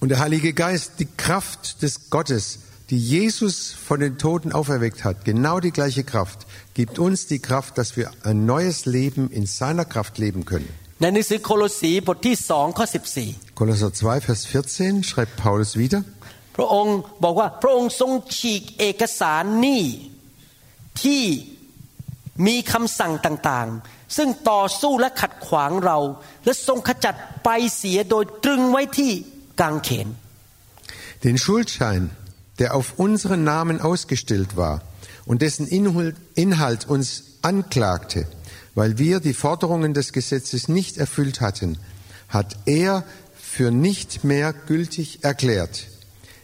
[0.00, 2.58] Und der Heilige Geist, die Kraft des Gottes,
[2.90, 7.78] die Jesus von den Toten auferweckt hat, genau die gleiche Kraft, gibt uns die Kraft,
[7.78, 10.68] dass wir ein neues Leben in seiner Kraft leben können.
[11.02, 12.86] ในหนังสือโคโลสีบทที่สองข้อ
[13.22, 16.00] 14 Kolosser 2, Vers 14 schreibt Paulus wieder,
[16.56, 19.82] พระองค์บอกว่าพระองค์ทรงฉีกเอกสารหนี้
[21.02, 21.22] ที่
[22.46, 25.98] มีคำสั่งต่างๆ ซึ่งต่อสู้และขัดขวางเรา
[26.44, 29.12] และทรงขจัดไปเสียโดยตรึงไว้ที่
[29.60, 30.08] กางเขน
[31.24, 32.10] den Schuldschein,
[32.58, 34.82] der auf unseren Namen ausgestellt war
[35.24, 37.08] und dessen Inhalt Inhalt uns
[37.42, 38.26] anklagte,
[38.74, 41.78] weil wir die Forderungen des Gesetzes nicht erfüllt hatten,
[42.28, 45.86] hat er für nicht mehr gültig erklärt.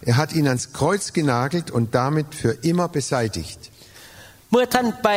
[0.02, 3.70] Er hat ihn ans Kreuz genagelt und damit für immer beseitigt.
[4.52, 5.08] เมื่อท่านไป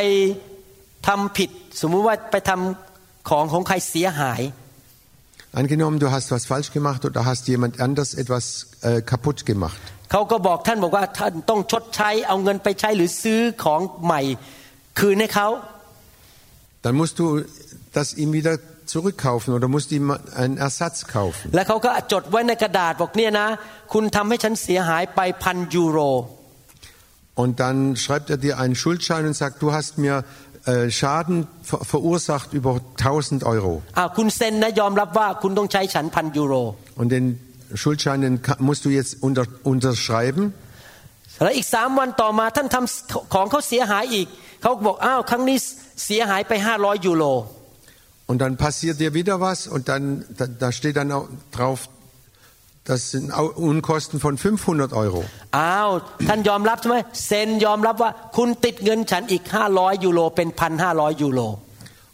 [1.08, 4.40] ทำผิด สมมุติว่าไปทำของของใครเสียหาย
[5.56, 9.80] Angenommen, du hast was falsch gemacht oder hast jemand anders etwas äh, kaputt gemacht.
[10.10, 14.22] เขาก็บอกท่านบอกว่าท่านต้องชดใช้เอาเงินไปใช้หรือซื้อของใหม่
[14.98, 15.48] คืนให้เขา
[16.84, 17.26] Dann musst du
[17.96, 18.54] das ihm wieder
[18.92, 20.06] zurückkaufen oder musst ihm
[20.42, 21.46] einen Ersatz kaufen.
[21.54, 23.48] และเขาก็จดไว้ในกระดาษบอกเนี่ยนะ
[23.92, 25.98] คุณทำให้ฉันเสียหายไปพันยูโร
[27.42, 30.16] Und dann schreibt er dir einen Schuldschein und sagt, du hast mir
[30.66, 31.38] äh, Schaden
[31.68, 33.72] ver verursacht über 1000 Euro.
[33.98, 36.54] อ้าวคุณเซ็นนะยอมรับว่าคุณต้องใช้ฉันพันยูโร
[37.00, 37.24] Und den
[37.80, 40.44] Schuldschein den ka- musst du jetzt unter, unterschreiben.
[41.42, 44.26] แล้วอีกสามวันต่อมาท่านทำของเขาเสียหายอีก
[44.62, 45.58] เขาก็บอกอ้าวครั้งนี้
[46.04, 47.24] เสียหายไปห้าร้อยยูโร
[48.30, 50.04] Und dann passiert dir wieder was und dann
[50.38, 51.78] da, da steht dann auch drauf,
[52.90, 55.20] das sind Au- Unkosten von 500 Euro.
[55.58, 55.90] อ้าว
[56.28, 61.40] ท่านยอมรับใช่ไหมเซ็นยอมรับว่าคุณติดเงินฉันอีกห้าร้อยยูโรเป็นพันห้าร้อยยูโร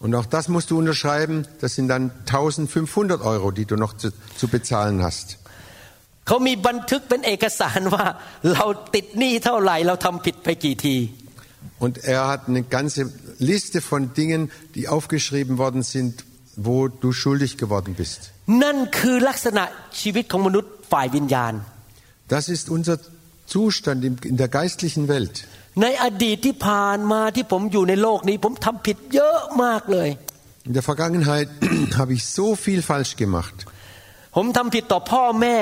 [0.05, 1.37] Und auch das musst du unterschreiben.
[1.63, 4.09] Das sind dann 1500 Euro, die du noch zu,
[4.41, 5.27] zu bezahlen hast.
[6.27, 8.07] เขามีบันทึกเป็นเอกสารว่า
[8.53, 10.97] เราติดหนี้เท่าไหร่เราทำผิดไปกี่ที
[11.85, 13.01] Und er hat eine ganze
[13.53, 14.41] Liste von Dingen,
[14.75, 16.13] die aufgeschrieben worden sind,
[16.67, 18.21] wo du schuldig geworden bist.
[18.63, 19.65] นั่นคือลักษณะ
[20.01, 21.53] ชีวิตของมนุษย์ฝ่ายวิญญาณ
[22.35, 22.97] Das ist unser
[23.55, 25.35] Zustand in, in der geistlichen Welt.
[25.83, 30.09] ในอดีตที่ผ่านมาที่ผมอยู่ในโลกนี้ ผมทำผิดเยอะมากเลย
[30.69, 31.49] In der Vergangenheit
[32.01, 33.57] habe ich so viel falsch gemacht.
[34.37, 35.59] ผมทำผิดต่อพ่อแม่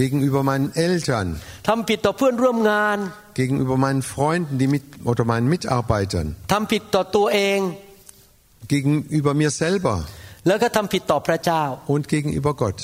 [0.00, 1.28] Gegenüber meinen Eltern,
[1.68, 2.98] ทำผิดต่อเพื่อนร่วมงาน
[3.40, 6.26] gegenüber meinen Freunden die mit, oder meinen Mitarbeitern,
[8.72, 9.96] gegenüber mir selber
[10.46, 11.62] แล้วก็ทำผิดต่อพระเจ้า
[11.94, 12.80] und gegenüber Gott.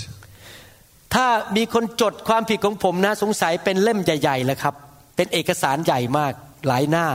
[1.14, 4.74] ถ้ามีคนจดความผิดของผมนะสงสัยเป็นเล่มใหญ่ๆเลยครับ
[5.16, 6.33] เป็นเอกสารใหญ่มาก
[6.66, 7.07] หลายหน้า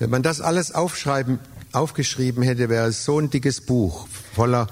[0.00, 1.34] Wenn man das alles aufschreiben,
[1.82, 3.94] aufgeschrieben hätte, wäre es so ein dickes Buch
[4.38, 4.64] voller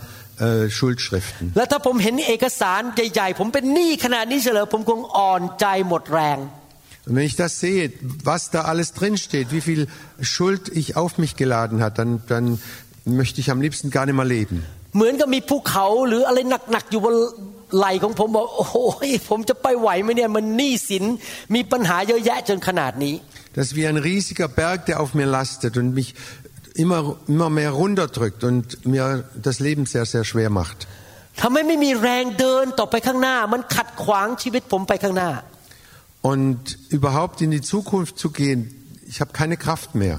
[0.47, 1.45] äh, Schuldschriften.
[1.57, 6.39] แล้วถ้าผมเห็นเอกสารใหญ่ๆ ผมเป็นหนี้ขนาดนี้เฉลยผมคงอ่อนใจหมดแรง
[7.07, 7.85] Und wenn ich das sehe,
[8.33, 9.83] was da alles drinsteht, wie viel
[10.21, 12.47] Schuld ich auf mich geladen hat, dann, dann
[13.07, 14.59] möchte ich am liebsten gar nicht mehr leben.
[14.97, 16.39] เหมือนกับมีภูเขาหรืออะไร
[16.73, 17.15] หนักๆอยู่บน
[17.77, 18.77] ไหล่ของผมบอกโอ้โห
[19.31, 21.05] ผมจะไปไหวไหมเนี่ยมันหนี้สิน
[21.55, 23.15] มีปัญหาเยอะแยะจนขนาดนี้
[23.55, 26.15] Das ist wie ein riesiger Berg, der auf mir lastet und mich
[26.75, 30.79] immer, immer mehr runterdrückt und mir das Leben sehr, sehr schwer macht.
[31.41, 35.31] ทำให้ไม่มีแรงเดินต่อไปข้างหน้า มันขัดขวางชีวิตผมไปข้างหน้า
[36.33, 38.61] Und überhaupt in die Zukunft zu gehen,
[39.13, 40.17] ich habe keine Kraft mehr.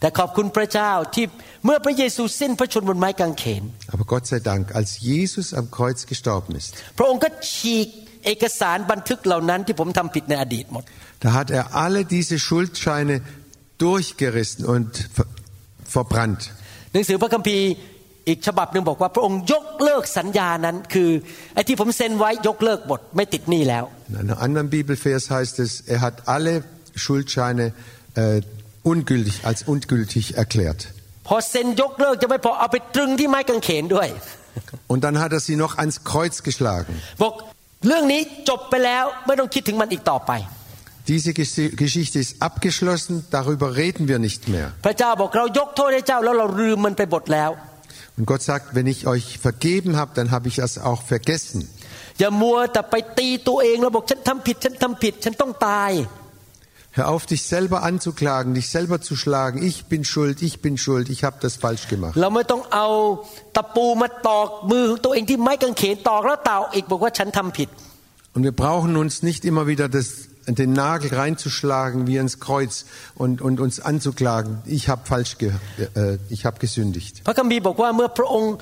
[0.00, 1.24] แต่ขอบคุณพระเจ้าที่
[1.64, 7.88] เมื่อพระเยซูสิ้นพระชนม์บนไม้กางเขน Aber Gott sei Dank als Jesus am Kreuz gestorben ist พระองค์ก็ฉีก
[8.24, 10.84] เอกสารบันทึกเหล่านั้นที่ผมทำผิดในอดีตหมด
[11.24, 13.16] Da hat er alle diese Schuldscheine
[13.84, 14.90] durchgerissen und
[15.96, 16.42] verbrannt
[16.92, 17.66] หนังสือพระคัมภีร์
[18.28, 21.10] อีกฉบับหนึ่งบอกว่าพระองค์ยกเลิกสัญญานั้นคือ
[21.54, 26.52] ไอ้ที่ผมเซ็นไว้ยกเลิกหมดไม่ติดหนี้แล้ว In einem anderen Bibelvers heißt es er hat alle
[27.02, 27.66] Schuldscheine
[28.22, 28.40] äh,
[28.91, 30.81] ungültig, als ungültig erklärt.
[31.27, 34.09] พอเซ็นยกเลิกจะไม่พอเอาไปตรึงที่ไม้กางเขนด้วย
[34.91, 36.93] Und dann hat er sie noch ans Kreuz geschlagen.
[37.21, 37.33] บอก
[37.87, 40.31] เรื่องนี้จบไปแล้วไม่ต้องคิดถึงมันอีกต่อไป
[41.13, 44.67] Diese Gesch- Geschichte ist abgeschlossen, darüber reden wir nicht mehr.
[44.85, 47.51] พระเจ้าบอกเรายกโทษให้เจ้าแล้วเราลืมมันไปหมดแล้ว
[48.17, 51.59] Und Gott sagt, wenn ich euch vergeben habe, dann habe ich das auch vergessen.
[52.19, 55.91] อย่ามัวแต่ไปตีตัวเองแล้วบอกฉันทำผิด ฉันทำผิด ฉันต้องตาย
[56.97, 59.61] Hör auf, dich selber anzuklagen, dich selber zu schlagen.
[59.61, 62.13] Ich bin schuld, ich bin schuld, ich habe das falsch gemacht.
[62.21, 62.87] เราไม่ต้องเอา
[63.55, 67.69] ตะปูมาตอกมือของตัวเองที่ไม้กางเขนตอกแล้วตอกอีกบอกว่าฉันทำผิด
[68.35, 70.07] Und wir brauchen uns nicht immer wieder das,
[70.61, 72.73] den Nagel reinzuschlagen wie ins Kreuz
[73.23, 74.51] und, und uns anzuklagen.
[74.77, 75.51] Ich habe falsch, ge,
[75.95, 77.13] äh, ich habe gesündigt.
[77.27, 78.53] พระคัมภีร์บอกว่าเมื่อพระองค์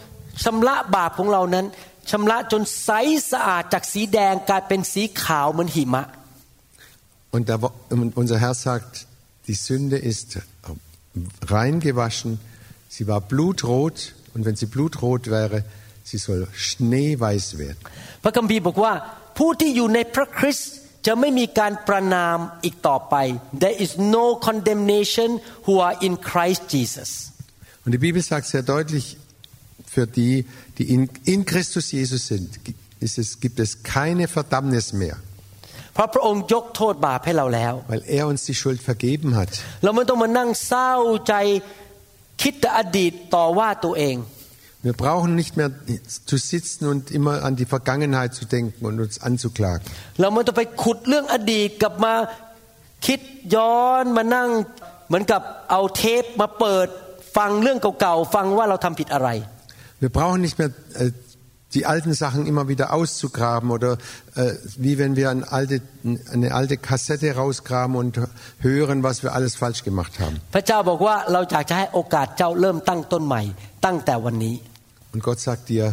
[0.44, 1.66] ชำระบาปของเรานั้น
[2.12, 2.90] ชำระจนใส
[3.32, 6.06] สะอาดจากสีแดงกลายเป็นสีขาวเหมือนหิมะ
[7.32, 7.56] Und, da,
[7.90, 9.08] und unser Herr sagt,
[9.48, 10.40] die Sünde ist
[11.48, 12.40] rein gewaschen.
[12.90, 15.64] Sie war blutrot und wenn sie blutrot wäre,
[16.04, 17.82] sie soll schneeweiß werden.
[18.24, 18.94] พระคัมภีร์บอกว่า
[19.38, 20.74] ผู้ที่อยู่ในพระคริสต์
[21.06, 23.16] จะไม่มีการประนามอีกต่อไป
[23.64, 25.30] There is no condemnation
[25.66, 27.10] who are in Christ Jesus
[27.84, 29.06] Und die Bibel sagt sehr deutlich,
[29.86, 30.46] für die,
[30.78, 32.50] die in, in Christus Jesus sind,
[33.00, 35.27] ist es, gibt es keine Verdammnis mehr, เ
[36.01, 39.51] พราะพระองค์ยกโทษบาปให้เราแล้ว weil er uns die Schuld vergeben hat.
[39.85, 40.93] เราไม่ต้องมานั่งเศร้า
[41.29, 41.35] ใจ
[42.43, 44.17] คิดแต่อดีตต่อว่าตัวเอง
[44.87, 45.71] Wir brauchen nicht mehr
[46.31, 49.85] zu sitzen und immer an die Vergangenheit zu denken und uns anzuklagen.
[50.21, 52.15] เราไม่ต้องไปขุดเรื่องอดีตกลับมา
[53.07, 53.21] คิด
[53.55, 54.49] ย้อนมานั่ง
[55.09, 56.89] เหมือนกับเอาเทปมาเปิด
[57.37, 59.29] ฟังเรื่องเก่าๆฟังว่าเราทำผิดอะไร
[60.03, 60.71] Wir brauchen nicht mehr
[61.03, 61.11] äh,
[61.74, 63.98] die alten Sachen immer wieder auszugraben oder
[64.36, 65.82] äh, wie wenn wir eine alte,
[66.32, 68.20] eine alte Kassette rausgraben und
[68.60, 70.38] hören, was wir alles falsch gemacht haben.
[70.56, 73.42] พระเจ้าบอกว่าเราอยากจะให้โอกาสเจ้าเริ่มตั้งต้นใหม่
[73.86, 74.56] ตั้งแต่วันนี้
[75.14, 75.86] Und Gott sagt dir,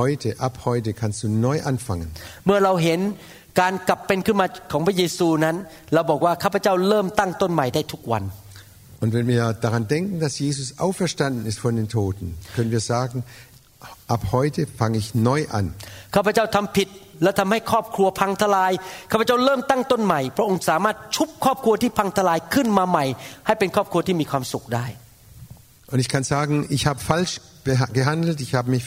[0.00, 2.08] heute, ab heute kannst du neu anfangen.
[2.46, 3.00] เมื่อเราเห็น
[3.60, 5.56] การกลับเป็นขึ้นมาของพระเยซูนั้น
[5.94, 8.24] เราบอกว่าข้าพเจ้าเริ่มตั้งต้นใหม่ได้ทุกวัน
[9.02, 13.24] Und wenn wir daran denken, dass Jesus auferstanden ist von den Toten, können wir sagen,
[14.14, 15.66] ab heute fange ich neu an.
[16.14, 16.88] ข้าพเจ้าทำผิด
[17.22, 18.72] และทำให้ครอบครัวพังทลาย
[19.10, 23.04] ข้าพเจ้าเริ่มตั้งต้นใหม่ พระองค์สามารถชุบครอบครัวที่พังทลายขึ้นมาใหม่
[23.46, 24.86] ให้เป็นครอบครัวที่มีความสุขได้
[25.92, 27.32] Und ich kann sagen, ich habe falsch
[27.68, 28.84] beha- gehandelt, ich habe mich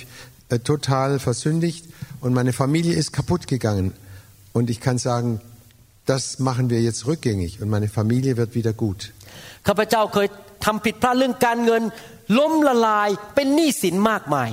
[0.54, 1.84] äh, total versündigt
[2.24, 3.88] und meine Familie ist kaputt gegangen.
[4.58, 5.30] Und ich kann sagen,
[6.12, 9.00] das machen wir jetzt rückgängig und meine Familie wird wieder gut.
[9.68, 10.28] ข้าพเจ้าเคย
[10.66, 11.84] ทำผิดพลาดเรื่องการเงิน
[12.38, 14.50] ล้มละลายเป็นหนี้สินมากมาย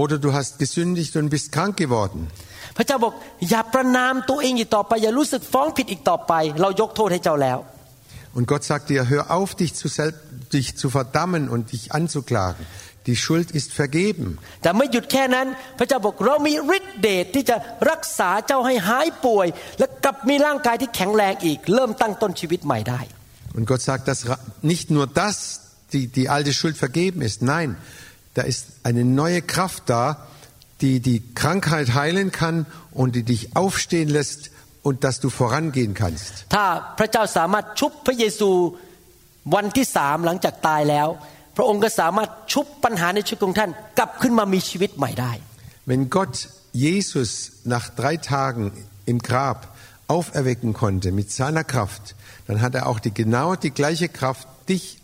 [0.00, 2.20] Oder du hast gesündigt und bist krank geworden.
[2.76, 3.12] พระเจ้าบอก
[3.50, 7.58] อย่าประนามตัวเองอีกต่อไป อย่ารู้สึกฟ้องผิดอีกต่อไป เรายกโทษให้เจ้าแล้ว
[8.36, 10.18] Und Gott sagt dir, hör auf, dich zu, sel-
[10.56, 12.62] dich zu verdammen und dich anzuklagen.
[13.08, 14.26] Die Schuld ist vergeben.
[14.62, 15.46] แต่ไม่หยุดแค่นั้น
[15.78, 17.56] พระเจ้าบอกเรามีฤทธิ์เดชที่จะ
[17.90, 19.46] รักษาเจ้าให้หายป่วย
[19.78, 23.00] และกลับมีร่างกายที่แข็งแรงอีก เริ่มตั้งต้นชีวิตใหม่ได้
[23.53, 24.25] und Gott sagt, dass
[24.61, 27.41] nicht nur das, die, die alte Schuld vergeben ist.
[27.41, 27.77] Nein,
[28.33, 30.27] da ist eine neue Kraft da,
[30.81, 36.45] die die Krankheit heilen kann und die dich aufstehen lässt und dass du vorangehen kannst.
[45.85, 48.71] Wenn Gott Jesus nach drei Tagen
[49.05, 49.75] im Grab
[50.08, 52.14] auferwecken konnte mit seiner Kraft,
[52.46, 54.98] dann hat er auch die genau die gleiche Kraft, dich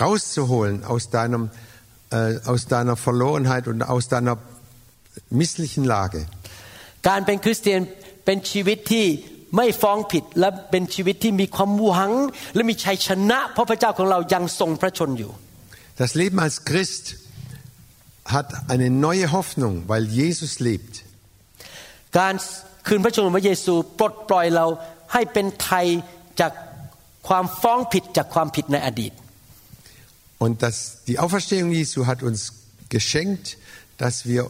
[0.00, 1.50] rauszuholen aus deinem
[2.10, 4.38] äh, aus deiner Verlorenheit und aus deiner
[5.30, 6.26] misslichen Lage.
[7.08, 7.80] การเป็นคริสเตียน
[8.24, 9.06] เป็นชีวิตที่
[9.56, 12.12] ไม่ฟ้องผิด และเป็นชีวิตที่มีความหวัง
[12.54, 15.32] และมีชัยชนะ เพราะพระเจ้าของเรายังทรงพระชนอยู่
[16.02, 17.04] Das Leben als Christ
[18.34, 20.94] hat eine neue Hoffnung, weil Jesus lebt.
[22.18, 22.34] การ
[22.86, 24.66] คืนพระชนของพระเยซูปลดปล่อยเรา
[25.12, 25.86] ให้เป็นไทย
[26.40, 26.52] จาก
[27.28, 29.12] ความฟ้องผิดจากความผิดในอดีต
[30.38, 30.76] Und das,
[31.08, 32.52] die Auferstehung Jesu hat uns
[32.90, 33.56] geschenkt,
[33.96, 34.42] dass wir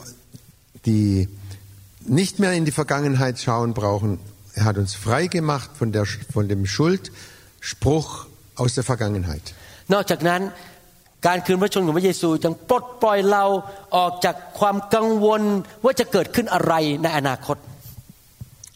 [0.84, 1.28] die
[2.20, 4.18] nicht mehr in die Vergangenheit schauen brauchen.
[4.54, 9.54] Er hat uns frei gemacht von, der, von dem Schuldspruch aus der Vergangenheit.
[9.94, 10.40] นอกจากนั้น
[11.26, 13.44] การคืนพระชนของพระเยซูยังปลดปล่อยเรา
[13.96, 15.42] ออกจากความกังวล
[15.84, 17.56] ว่าจะเกิดขึ้นอะไรในอนาคต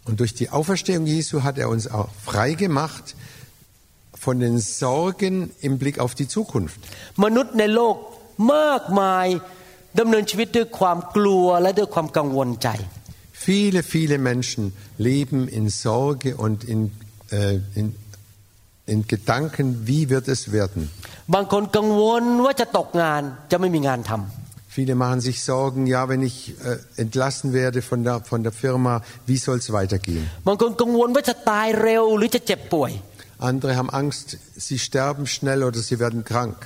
[0.06, 3.14] Und durch die Auferstehung Jesu hat er uns auch frei gemacht
[4.14, 6.78] von den Sorgen im Blick auf die Zukunft.
[7.24, 7.96] มนุษย์ในโลก
[8.54, 9.26] มากมาย
[9.98, 12.68] ดำเนินชีวิตด้วยความกลัวและด้วยความกังวลใจ
[13.48, 14.62] Viele, viele Menschen
[15.09, 16.80] leben in Sorge und in,
[17.30, 17.87] äh, in,
[18.92, 20.83] in Gedanken, wie wird es werden.
[21.35, 24.43] บางคนกังวลว่าจะตกงานจะไม่มีงานทำ
[24.76, 29.02] Viele machen sich Sorgen, ja, wenn ich äh, entlassen werde von der, von der Firma,
[29.26, 30.24] wie soll es weitergehen?
[30.46, 32.92] บางคนกังวลว่าจะตายเร็วหรือจะเจ็บป่วย
[33.50, 34.26] Andere haben Angst,
[34.66, 36.59] sie sterben schnell oder sie werden krank.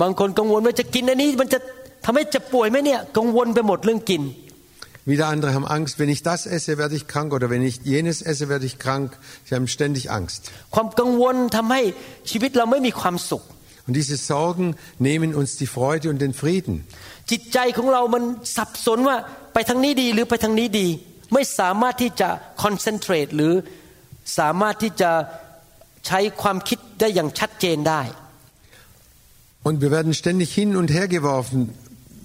[0.00, 1.58] บางคนกังวลว่าจะกินอันนี้มันจะ
[2.04, 4.22] ทำให้เจ็บป่วยไหมเนี่ยกังวลไปหมดเรื่องกิน
[5.04, 8.22] Wieder andere haben Angst, wenn ich das esse, werde ich krank oder wenn ich jenes
[8.22, 9.18] esse, werde ich krank.
[9.46, 10.40] Sie haben ständig Angst.
[10.74, 11.80] ความกังวลทำให้
[12.30, 13.42] ชีวิตเราไม่มีความสุข
[13.86, 16.74] Und diese Sorgen nehmen uns die Freude und den Frieden.
[17.30, 18.24] จิตใจของเรามัน
[18.56, 19.16] สับสนว่า
[19.54, 20.88] ไปทางนี้ดีหรือไปทางนี้ดี
[21.34, 22.28] ไม่สามารถที่จะ
[22.64, 23.52] concentrate หรือ
[24.38, 25.10] สามารถที่จะ
[26.06, 28.02] ใช้ความคิดได้อย่างชัดเจนได้
[29.68, 31.58] Und wir werden ständig hin und her geworfen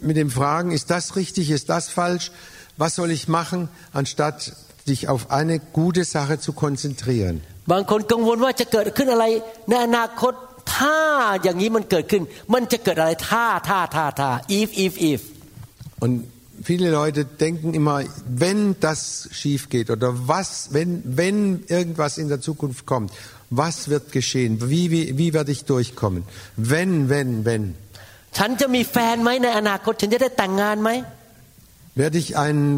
[0.10, 2.32] mit dem Fragen, ist das richtig, ist das falsch,
[2.78, 4.54] was soll ich machen, anstatt
[4.88, 7.36] dich auf eine gute Sache zu konzentrieren.
[7.72, 9.26] บางคนกังวลว่าจะเกิดขึ้นอะไร
[9.70, 10.34] ในอนาคต
[10.76, 11.00] ถ้า
[11.44, 14.30] อย่างนี้มันเกิดขึ้น มันจะเกิดอะไรถ้าถ้าถ้าถ้า
[14.62, 15.22] if if if
[16.04, 16.16] Und
[16.62, 22.40] viele Leute denken immer, wenn das schief geht oder was, wenn, wenn irgendwas in der
[22.42, 23.12] Zukunft kommt,
[23.50, 26.24] was wird geschehen, wie, wie, wie werde ich durchkommen,
[26.56, 27.76] wenn, wenn, wenn.
[28.38, 30.90] ฉันจะมีแฟนไหมในอนาคต ฉันจะได้แต่งงานไหม
[32.02, 32.70] Werde ich einen,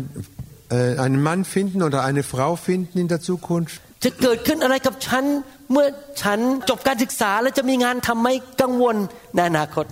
[0.69, 3.81] äh, einen Mann finden oder eine Frau finden in der Zukunft?
[4.03, 5.23] จะเกิดขึ้นอะไรกับฉัน
[5.71, 5.87] เมื่อ
[6.21, 8.27] ฉันจบการศึกษาแล้วจะมีงานทำไหม
[8.61, 8.95] กังวล
[9.35, 9.85] ในอนาคต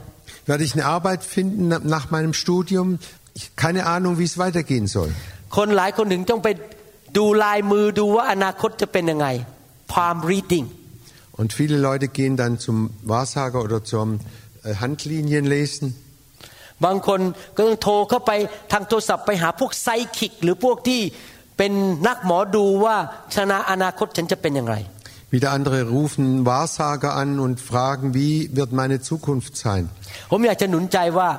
[0.49, 2.87] Werde ich eine Arbeit finden na- nach meinem Studium?
[3.37, 5.09] Ich, keine Ahnung, wie es weitergehen soll.
[5.57, 6.49] คนหลายคนถึงต้องไป
[7.17, 9.27] ดูลายมือดูว่าอนาคตจะเป็นยังไง
[9.93, 10.65] palm reading
[11.39, 12.77] Und viele Leute gehen dann zum
[13.13, 14.07] Wahrsager oder zum
[14.67, 15.87] äh, Handlinien lesen.
[16.85, 17.21] บางคน
[17.57, 18.31] ก็ต้องโทรเข้าไป
[18.71, 21.01] ทางโทรศัพท์ไปหาพวกไซคิก หรือพวกที่
[21.57, 21.71] เป็น
[22.07, 22.95] นักหมอดูว่า
[23.35, 24.77] ชนะอนาคตฉันจะเป็นอย่างไร
[25.35, 29.83] Wieder andere rufen Wahrsager an und fragen, wie wird meine Zukunft sein?
[30.31, 31.29] ผมอยากจะหนุนใจว่า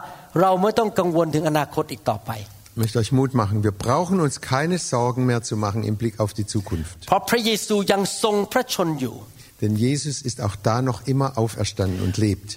[0.40, 2.30] เราไม่ต้องกังวลถึงอนาคตอีกต่อไป
[2.72, 3.56] Ich möchte euch Mut machen.
[3.68, 6.96] Wir brauchen uns keine Sorgen mehr zu machen im Blick auf die Zukunft.
[7.08, 9.16] เพราะพระเยซูยังทรงพระชนอยู่
[9.60, 12.48] Denn Jesus ist auch da noch immer auferstanden und lebt.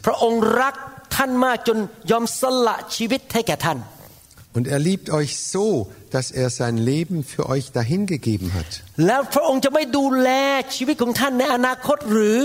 [4.57, 8.69] Und er liebt euch so, dass er sein Leben für euch dahingegeben hat.
[9.07, 10.29] แล้วพระองค์จะไม่ดูแล
[10.75, 12.39] ชีวิตของท่านในอนาคตหรือ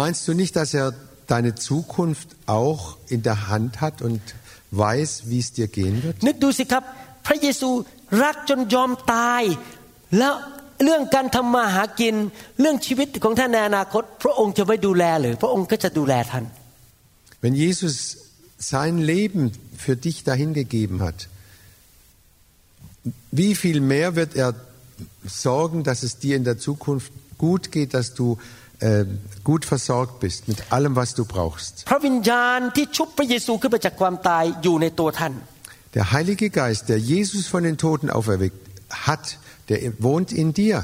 [0.00, 0.88] Meinst du nicht, dass er
[1.34, 2.28] deine Zukunft
[2.60, 2.82] auch
[3.14, 4.22] in der Hand hat und
[4.84, 6.14] weiß, wie es dir gehen wird?
[6.26, 6.82] นึกดูสิครับ
[7.26, 7.68] พระเยซู
[8.22, 9.42] รักจนยอมตาย
[10.18, 10.34] แล้ว
[10.84, 12.14] เรื่องการทำมาหากิน
[12.60, 16.44] เรื่องชีวิตของท่านในอนาคต พระองค์จะไม่ดูแลหรือ พระองค์ก็จะดูแลท่าน
[17.42, 17.94] Wenn Jesus
[18.57, 21.27] sein Leben für dich dahingegeben hat,
[23.31, 24.55] wie viel mehr wird er
[25.25, 28.39] sorgen, dass es dir in der Zukunft gut geht, dass du
[28.79, 29.05] äh,
[29.43, 31.85] gut versorgt bist mit allem, was du brauchst.
[35.93, 38.57] Der Heilige Geist, der Jesus von den Toten auferweckt
[38.89, 39.39] hat,
[39.69, 40.83] der wohnt in dir.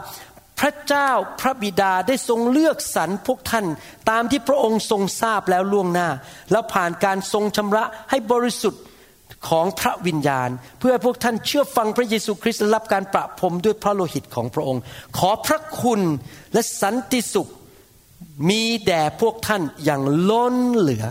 [0.60, 1.10] พระเจ้า
[1.41, 3.65] พระบิดาได้ทรงเลือกสรรพวกท่าน
[4.10, 6.10] ตามที่พระองค์ทรงทราบแล้วล่วงหน้า
[6.52, 8.82] แล้วผ่านการทรงชำระให้บริสุทธิ์
[9.48, 14.82] ของพระวิญญาณ เพื่อให้พวกท่านเชื่อฟังพระเยซูคริสต์และรับการประพรมด้วยพระโลหิตของพระองค์
[15.18, 16.01] ขอพระคุณ
[16.53, 17.49] และสันติสุข
[18.49, 21.07] มีแด่พวกท่านอย่างล้นเหลือ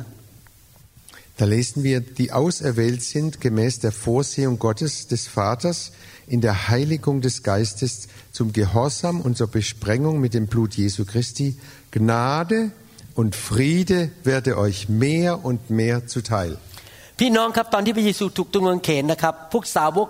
[1.38, 5.92] Da lesen wir, die auserwählt sind gemäß der Vorsehung Gottes des Vaters
[6.28, 11.58] in der Heiligung des Geistes zum Gehorsam und zur Besprengung mit dem Blut Jesu Christi.
[11.92, 12.72] Gnade
[13.16, 16.58] und Friede werde euch mehr und mehr zuteil.
[17.21, 20.09] พี่น้องครับตอนที่พระเยซูถูกตรงกางเขนนะครับ พวกสาวก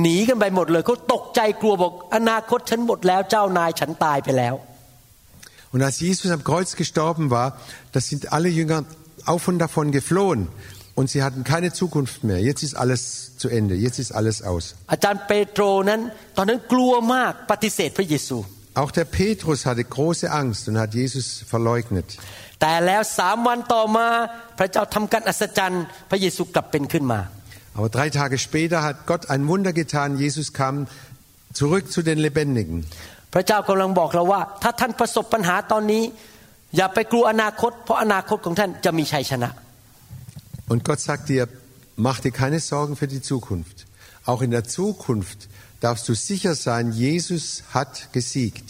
[0.00, 4.54] หนีกันไปหมดเลยเขาตกใจกลัวบอกอนาคตฉันหมดแล้วเจ้านายฉันตายไปแล้ว
[5.72, 7.48] Und als Jesus am Kreuz gestorben war,
[7.94, 8.78] da sind alle Jünger
[9.32, 10.40] auf und davon geflohen.
[10.98, 12.40] Und sie hatten keine Zukunft mehr.
[12.48, 13.00] Jetzt ist alles
[13.40, 13.74] zu Ende.
[13.86, 14.64] Jetzt ist alles aus.
[14.92, 16.00] อาจารย์เปโตรนั้น
[16.36, 18.38] ตอนนั้นกลัวมากปฏิเสธพระเยซู
[18.75, 22.07] Auch der Petrus hatte große Angst und hat Jesus verleugnet.
[22.61, 24.07] แต่แล้วสามวันต่อมา
[24.59, 27.19] พระเจ้าทำการอัศจรรย์พระเยซูกลับเป็นขึ้นมา
[27.77, 30.09] Aber drei Tage später hat Gott ein Wunder getan.
[30.23, 30.73] Jesus kam
[31.59, 32.77] zurück zu den Lebendigen.
[33.33, 36.03] พระเจ้ากำลังบอกเราว่า ถ้าท่านประสบปัญหาตอนนี้
[36.77, 39.49] อย่าไปกลัวอนาคต เพราะอนาคตของท่านจะมีชัยชนะ
[40.71, 41.43] Und Gott sagt dir,
[42.07, 43.77] mach dir keine Sorgen für die Zukunft.
[44.29, 45.39] Auch in der Zukunft
[45.85, 48.67] darfst du sicher sein, Jesus hat gesiegt.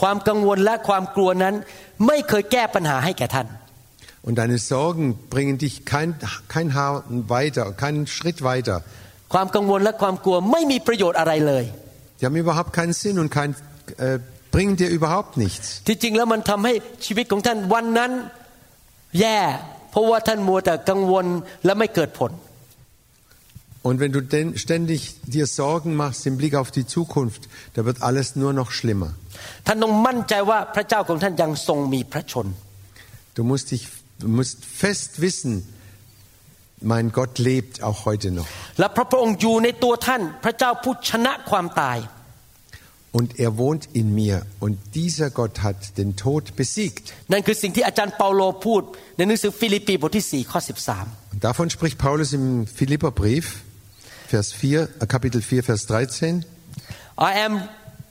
[0.00, 1.54] ความกังวลและความกลัวนั้น
[2.06, 3.48] ไม่เคยแก้ปัญหาให้แก่ท่าน
[4.26, 6.14] Und deine Sorgen bringen dich kein,
[6.54, 7.02] kein Haar
[7.36, 8.76] weiter, keinen Schritt weiter.
[9.32, 11.64] ความกังวลและความกลัวไม่มีประโยชน์อะไรเลย
[12.18, 13.50] Die haben überhaupt keinen Sinn und kein,
[14.06, 14.18] äh,
[14.54, 15.66] bringen dir überhaupt nichts.
[15.86, 16.74] ที่จริงแล้วมันทำให้
[17.06, 18.12] ชีวิตของท่านวันนั้น
[19.20, 19.38] แย่
[19.90, 21.26] เพราะว่าท่านมัวแต่กังวล
[21.64, 22.30] และไม่เกิดผล
[23.83, 28.01] und wenn du denn ständig dir Sorgen machst im Blick auf die Zukunft, da wird
[28.01, 29.13] alles nur noch schlimmer.
[33.35, 33.87] Du musst, dich,
[34.19, 35.63] du musst fest wissen,
[36.81, 38.47] mein Gott lebt auch heute noch.
[43.11, 47.13] Und er wohnt in mir und dieser Gott hat den Tod besiegt.
[51.31, 53.63] Und davon spricht Paulus im Philipperbrief.
[54.32, 56.44] Vers 4, äh, Kapitel 4, Vers 13.
[56.44, 56.44] 13
[57.18, 57.54] I am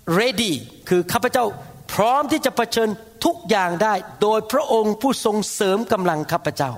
[0.05, 0.53] ready
[0.89, 1.45] คือข้าพเจ้า
[1.93, 2.89] พร้อมที่จะเผชิญ
[3.25, 6.71] ทุกอย่างได้ โดยพระองค์ผู้ทรงเสริมกำลังข้าพเจ้า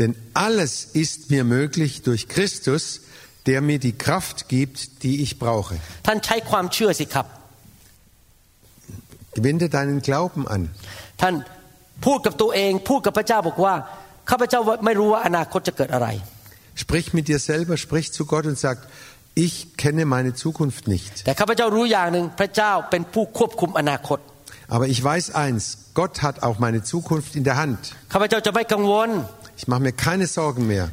[0.00, 0.12] Denn
[0.46, 0.72] alles
[1.02, 2.82] ist mir möglich durch Christus,
[3.48, 5.74] der mir die Kraft gibt, die ich brauche.
[6.06, 7.26] ท่านใช้ความเชื่อสิครับ
[9.46, 10.62] Wende deinen Glauben an.
[11.22, 11.34] ท่าน
[12.04, 13.74] พูดกับตัวเองพูดกับพระเจ้าบอกว่า
[14.30, 16.08] ข้าพเจ้าไม่รู้ว่าอนาคตจะเกิดอะไร
[16.75, 18.87] Sprich mit dir selber, sprich zu Gott und sag,
[19.33, 21.25] ich kenne meine Zukunft nicht.
[24.67, 27.93] Aber ich weiß eins, Gott hat auch meine Zukunft in der Hand.
[29.57, 30.89] Ich mache mir keine Sorgen mehr.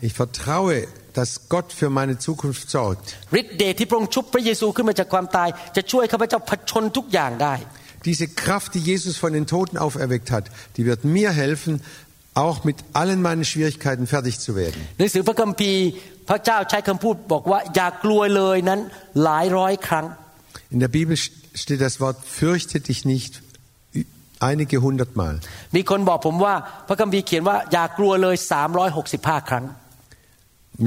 [0.00, 3.16] Ich vertraue, dass Gott für meine Zukunft sorgt.
[8.04, 11.82] Diese Kraft, die Jesus von den Toten auferweckt hat, die wird mir helfen,
[12.37, 14.79] auch mit allen meinen Schwierigkeiten fertig zu werden.
[14.97, 15.83] หนังสือพระคัมภีร์
[16.29, 18.79] พระเจ้าใช้คำพูดบอกว่าอย่ากลัวเลยนั้น
[19.23, 20.05] หลายร้อยครั้ง
[20.75, 21.15] In der Bibel
[21.63, 23.31] steht das Wort, fürchte dich nicht,
[24.49, 25.33] einige hundertmal.
[25.75, 26.55] มีคนบอกผมว่า
[26.87, 28.35] พระคัมภีร์เขียนว่าอย่ากลัวเลย
[28.91, 29.65] 365 ครั้ง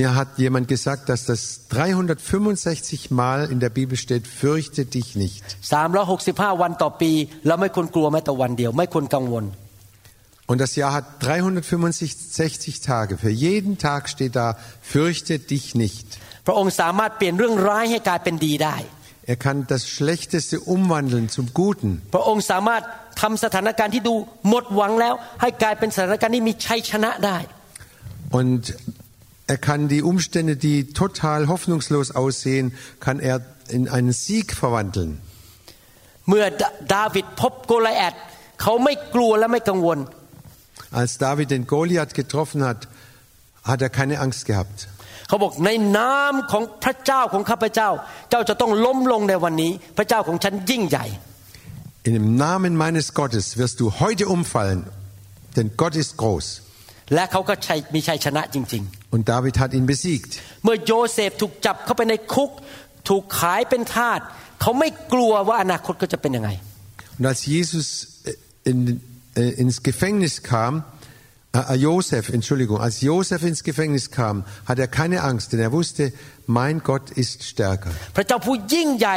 [0.00, 5.44] Mir hat jemand gesagt, dass das 365 Mal in der Bibel steht, fürchte dich nicht.
[10.50, 13.18] Und das Jahr hat 365 Tage.
[13.18, 16.06] Für jeden Tag steht da, fürchte dich nicht.
[16.46, 18.76] พระองค์สามารถเปลี่ยนเรื่องร้ายให้กลายเป็นดีได้
[19.32, 21.90] Er kann das Schlechteste umwandeln zum Guten.
[22.14, 22.82] พระองค์สามารถ
[23.20, 24.14] ทำสถานการณ์ที่ดู
[24.48, 27.38] หมดหวังแล้ว ให้กลายเป็นสถานการณ์ที่มีชัยชนะได้
[28.38, 28.62] Und
[29.54, 32.66] er kann die Umstände, die total hoffnungslos aussehen,
[33.04, 33.36] kann er
[33.76, 35.10] in einen Sieg verwandeln.
[36.28, 36.62] เมื่อด
[36.94, 38.14] ดาวิดพบโกลิแอต
[38.62, 39.98] เขาไม่กลัวและไม่กังวล
[40.90, 42.88] Als David den Goliath getroffen hat,
[43.64, 44.88] hat er keine Angst gehabt.
[45.28, 47.88] เขาบอกในนามของพระเจ้าของข้าพเจ้า
[48.30, 51.06] เจ้าจะต้องล้มลงในวันนี้ พระเจ้าของฉันยิ่งใหญ่
[52.08, 54.80] In dem Namen meines Gottes wirst du heute umfallen,
[55.56, 56.46] denn Gott ist groß.
[57.14, 58.82] และเขาก็ชัยมีชัยชนะจริง
[59.14, 60.30] Und David hat ihn besiegt.
[60.48, 62.50] ๆ เมื่อโยเซฟถูกจับเข้าไปในคุก
[63.08, 64.20] ถูกขายเป็นทาส
[64.60, 66.50] เขาไม่กลัวว่าอนาคตก็จะเป็นยังไง
[67.18, 67.86] Und als Jesus
[68.28, 68.78] äh, in,
[69.34, 70.84] äh, ins Gefängnis kam,
[71.52, 76.12] äh, Josef, Entschuldigung, als Josef ins Gefängnis kam, hat er keine Angst, denn er wusste,
[76.46, 77.90] mein Gott ist stärker.
[78.16, 79.16] พระเจ้าผู้ยิ่งใหญ่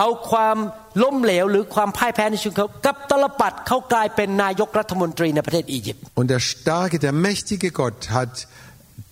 [0.00, 0.56] เอาความ
[1.02, 8.32] ล้มเหลวหรือความพ่ายแพ้ในชีวิตเขากับตลปัดเขากลายเป็นนายกรัฐมนตรีในประเทศอียิปต์ Und der starke, der mächtige Gott hat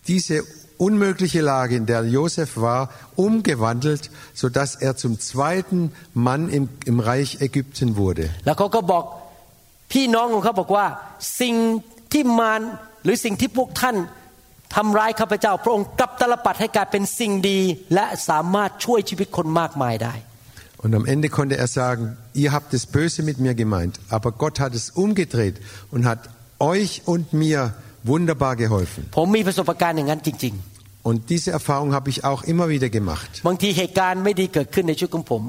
[0.09, 0.36] diese
[0.86, 7.40] unmögliche Lage, in der Josef war, umgewandelt, sodass er zum zweiten Mann im, im Reich
[7.40, 8.24] Ägypten wurde.
[8.44, 8.48] แ
[9.91, 10.85] พี่น้องของเขาบอกว่า
[11.41, 11.55] สิ่ง
[12.11, 12.61] ที่มาร
[13.03, 13.95] หรือสิ่งที่พวกท่าน
[14.75, 17.59] ทำร้ายข้าพเจ้า พระองค์กลับตลปัดให้กลายเป็นสิ่งดี
[17.93, 20.15] และสามารถช่วยชีวิตคนมากมายได้
[20.83, 22.03] Und am Ende konnte er sagen,
[22.43, 25.55] ihr habt das Böse mit mir gemeint, aber Gott hat es umgedreht
[25.93, 26.21] und hat
[26.59, 27.59] euch und mir
[28.11, 29.01] wunderbar geholfen.
[29.17, 30.55] ผมมีประสบการณ์อย่างนั้นจริง
[31.09, 33.31] Und diese Erfahrung habe ich auch immer wieder gemacht.
[33.47, 35.41] บางทีเหตุการณ์ไม่ดีเกิดขึ้นในชีวิตของผม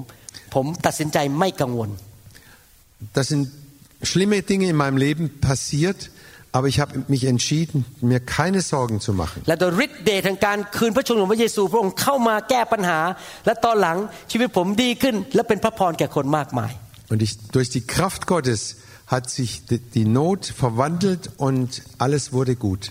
[0.54, 1.90] ผมตัดสินใจไม่กังวล
[3.16, 3.44] Das sind
[4.01, 6.09] schlimme Dinge in meinem Leben passiert,
[6.51, 9.37] aber ich habe mich entschieden, mir keine Sorgen zu machen.
[9.47, 12.99] และโดยฤทธิ์เดชแห่งการคืนพระชนของพระเยซูพระองค์เข้ามาแก้ปัญหา
[13.45, 13.97] และตอนหลัง
[14.31, 16.71] ชีวิตผมดีขึ้น และเป็นพระพรแก่คนมากมาย
[17.11, 18.61] Und ich, durch die Kraft Gottes
[19.13, 21.69] hat sich die, die Not verwandelt und
[22.03, 22.81] alles wurde gut.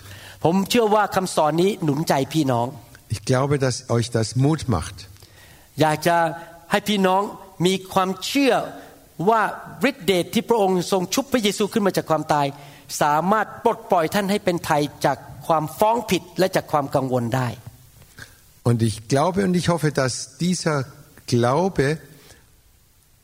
[0.43, 2.67] ผมเชื่อว่าคำสอนนี้หนุนใจพี่น้อง
[3.15, 4.97] Ich glaube, dass euch das Mut macht.
[5.81, 6.17] อยากจะ
[6.71, 7.21] ให้พี่น้อง
[7.65, 8.53] มีความเชื่อ
[9.29, 9.41] ว่า
[9.89, 12.47] ฤทธิเดชที่พระองค์ทรงชุบพระเยซูขึ้นมาจากความตาย
[13.01, 17.49] สามารถปลดปล่อยท่านให้เป็นไทยจากความฟ้องผิดและจากความกังวลได้
[18.69, 20.77] Und ich glaube und ich hoffe, dass dieser
[21.27, 21.97] Glaube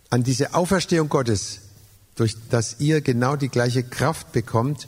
[0.09, 1.41] an diese Auferstehung Gottes,
[2.17, 4.87] durch dass ihr genau die gleiche Kraft bekommt,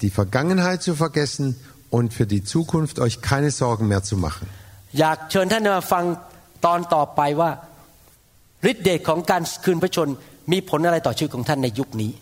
[0.00, 1.56] die Vergangenheit zu vergessen
[1.90, 4.46] und für die Zukunft euch keine Sorgen mehr zu machen.
[5.00, 6.04] อยากเชิญท่านมาฟัง
[6.66, 7.50] ตอนต่อไปว่า
[8.70, 10.08] ฤทธิเดชของการคืนพระชน
[10.52, 12.12] มีผลอะไรต่อชีวิตของท่านในยุคนี้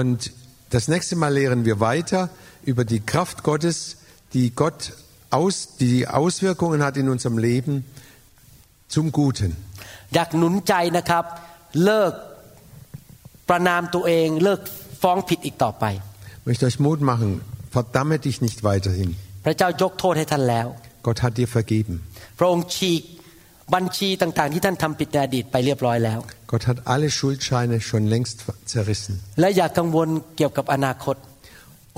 [0.00, 0.18] Und
[0.76, 2.22] das nächste Mal lehren wir weiter
[2.70, 3.76] über die Kraft Gottes,
[4.32, 4.80] die Gott
[5.30, 7.74] aus, die Auswirkungen hat in unserem Leben
[8.94, 9.50] zum Guten.
[10.14, 11.24] อยากหนุนใจนะครับ
[11.84, 12.12] เลิก
[13.48, 14.60] ประนามตัวเอง เลิก
[15.02, 15.84] ฟ้องผิดอีกต่อไป
[16.40, 17.30] Ich möchte euch Mut machen,
[17.76, 19.10] verdamme dich nicht weiterhin.
[19.44, 20.66] พระเจ้ายกโทษให้ท่านแล้ว
[21.06, 21.94] Gott hat dir vergeben.
[22.38, 23.02] พระองค์ฉีก
[23.74, 26.18] บัญชีต่างๆ ที่ท่านทำผิดในอดีตไปเรียบร้อยแล้ว
[26.52, 28.36] Gott hat alle Schuldscheine schon längst
[28.72, 29.14] zerrissen.
[29.40, 31.16] และอย่ากังวลเกี่ยวกับอนาคต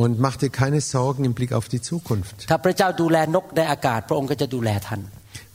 [0.04, 2.36] Und mach dir keine Sorgen im Blick auf die Zukunft.
[2.50, 5.00] ถ้าพระเจ้าดูแลนกในอากาศ พระองค์ก็จะดูแลท่าน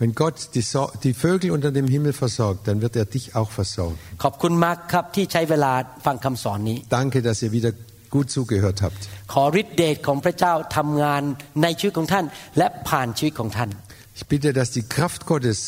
[0.02, 3.52] Wenn Gott die, Sor die Vögel unter dem Himmel versorgt, dann wird er dich auch
[3.60, 3.98] versorgen.
[4.24, 5.72] ขอบคุณมากครับที่ใช้เวลา
[6.06, 7.72] ฟังคำสอนนี้ Danke, dass ihr wieder
[8.16, 9.02] gut zugehört habt.
[9.34, 11.22] ขอฤทธิเดชของพระเจ้าทำงาน
[11.64, 12.26] ในชีวิตของท่าน
[12.58, 13.70] และผ่านชีวิตของท่าน
[14.18, 15.60] Ich bitte, dass die Kraft Gottes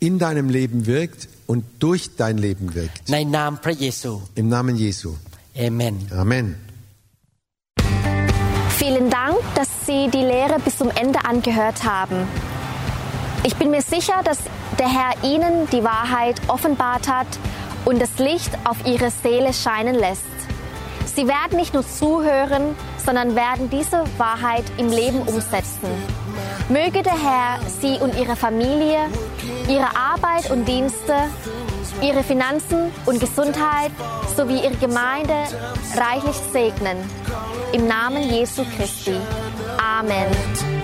[0.00, 3.00] in deinem Leben wirkt und durch dein Leben wirkt.
[3.12, 5.10] ในนามพระเยซู Im Namen Jesu.
[5.58, 6.46] เอเมน Amen.
[8.80, 12.18] Vielen Dank, dass Sie die Lehre bis zum Ende angehört haben.
[13.42, 14.40] Ich bin mir sicher, dass
[14.78, 17.26] der Herr Ihnen die Wahrheit offenbart hat
[17.84, 20.36] und das Licht auf Ihre Seele scheinen lässt.
[21.14, 22.74] Sie werden nicht nur zuhören,
[23.04, 25.88] sondern werden diese Wahrheit im Leben umsetzen.
[26.69, 29.09] Möge der Herr Sie und Ihre Familie,
[29.67, 31.15] Ihre Arbeit und Dienste,
[32.01, 33.91] Ihre Finanzen und Gesundheit
[34.35, 35.35] sowie Ihre Gemeinde
[35.95, 36.97] reichlich segnen.
[37.73, 39.15] Im Namen Jesu Christi.
[39.77, 40.80] Amen.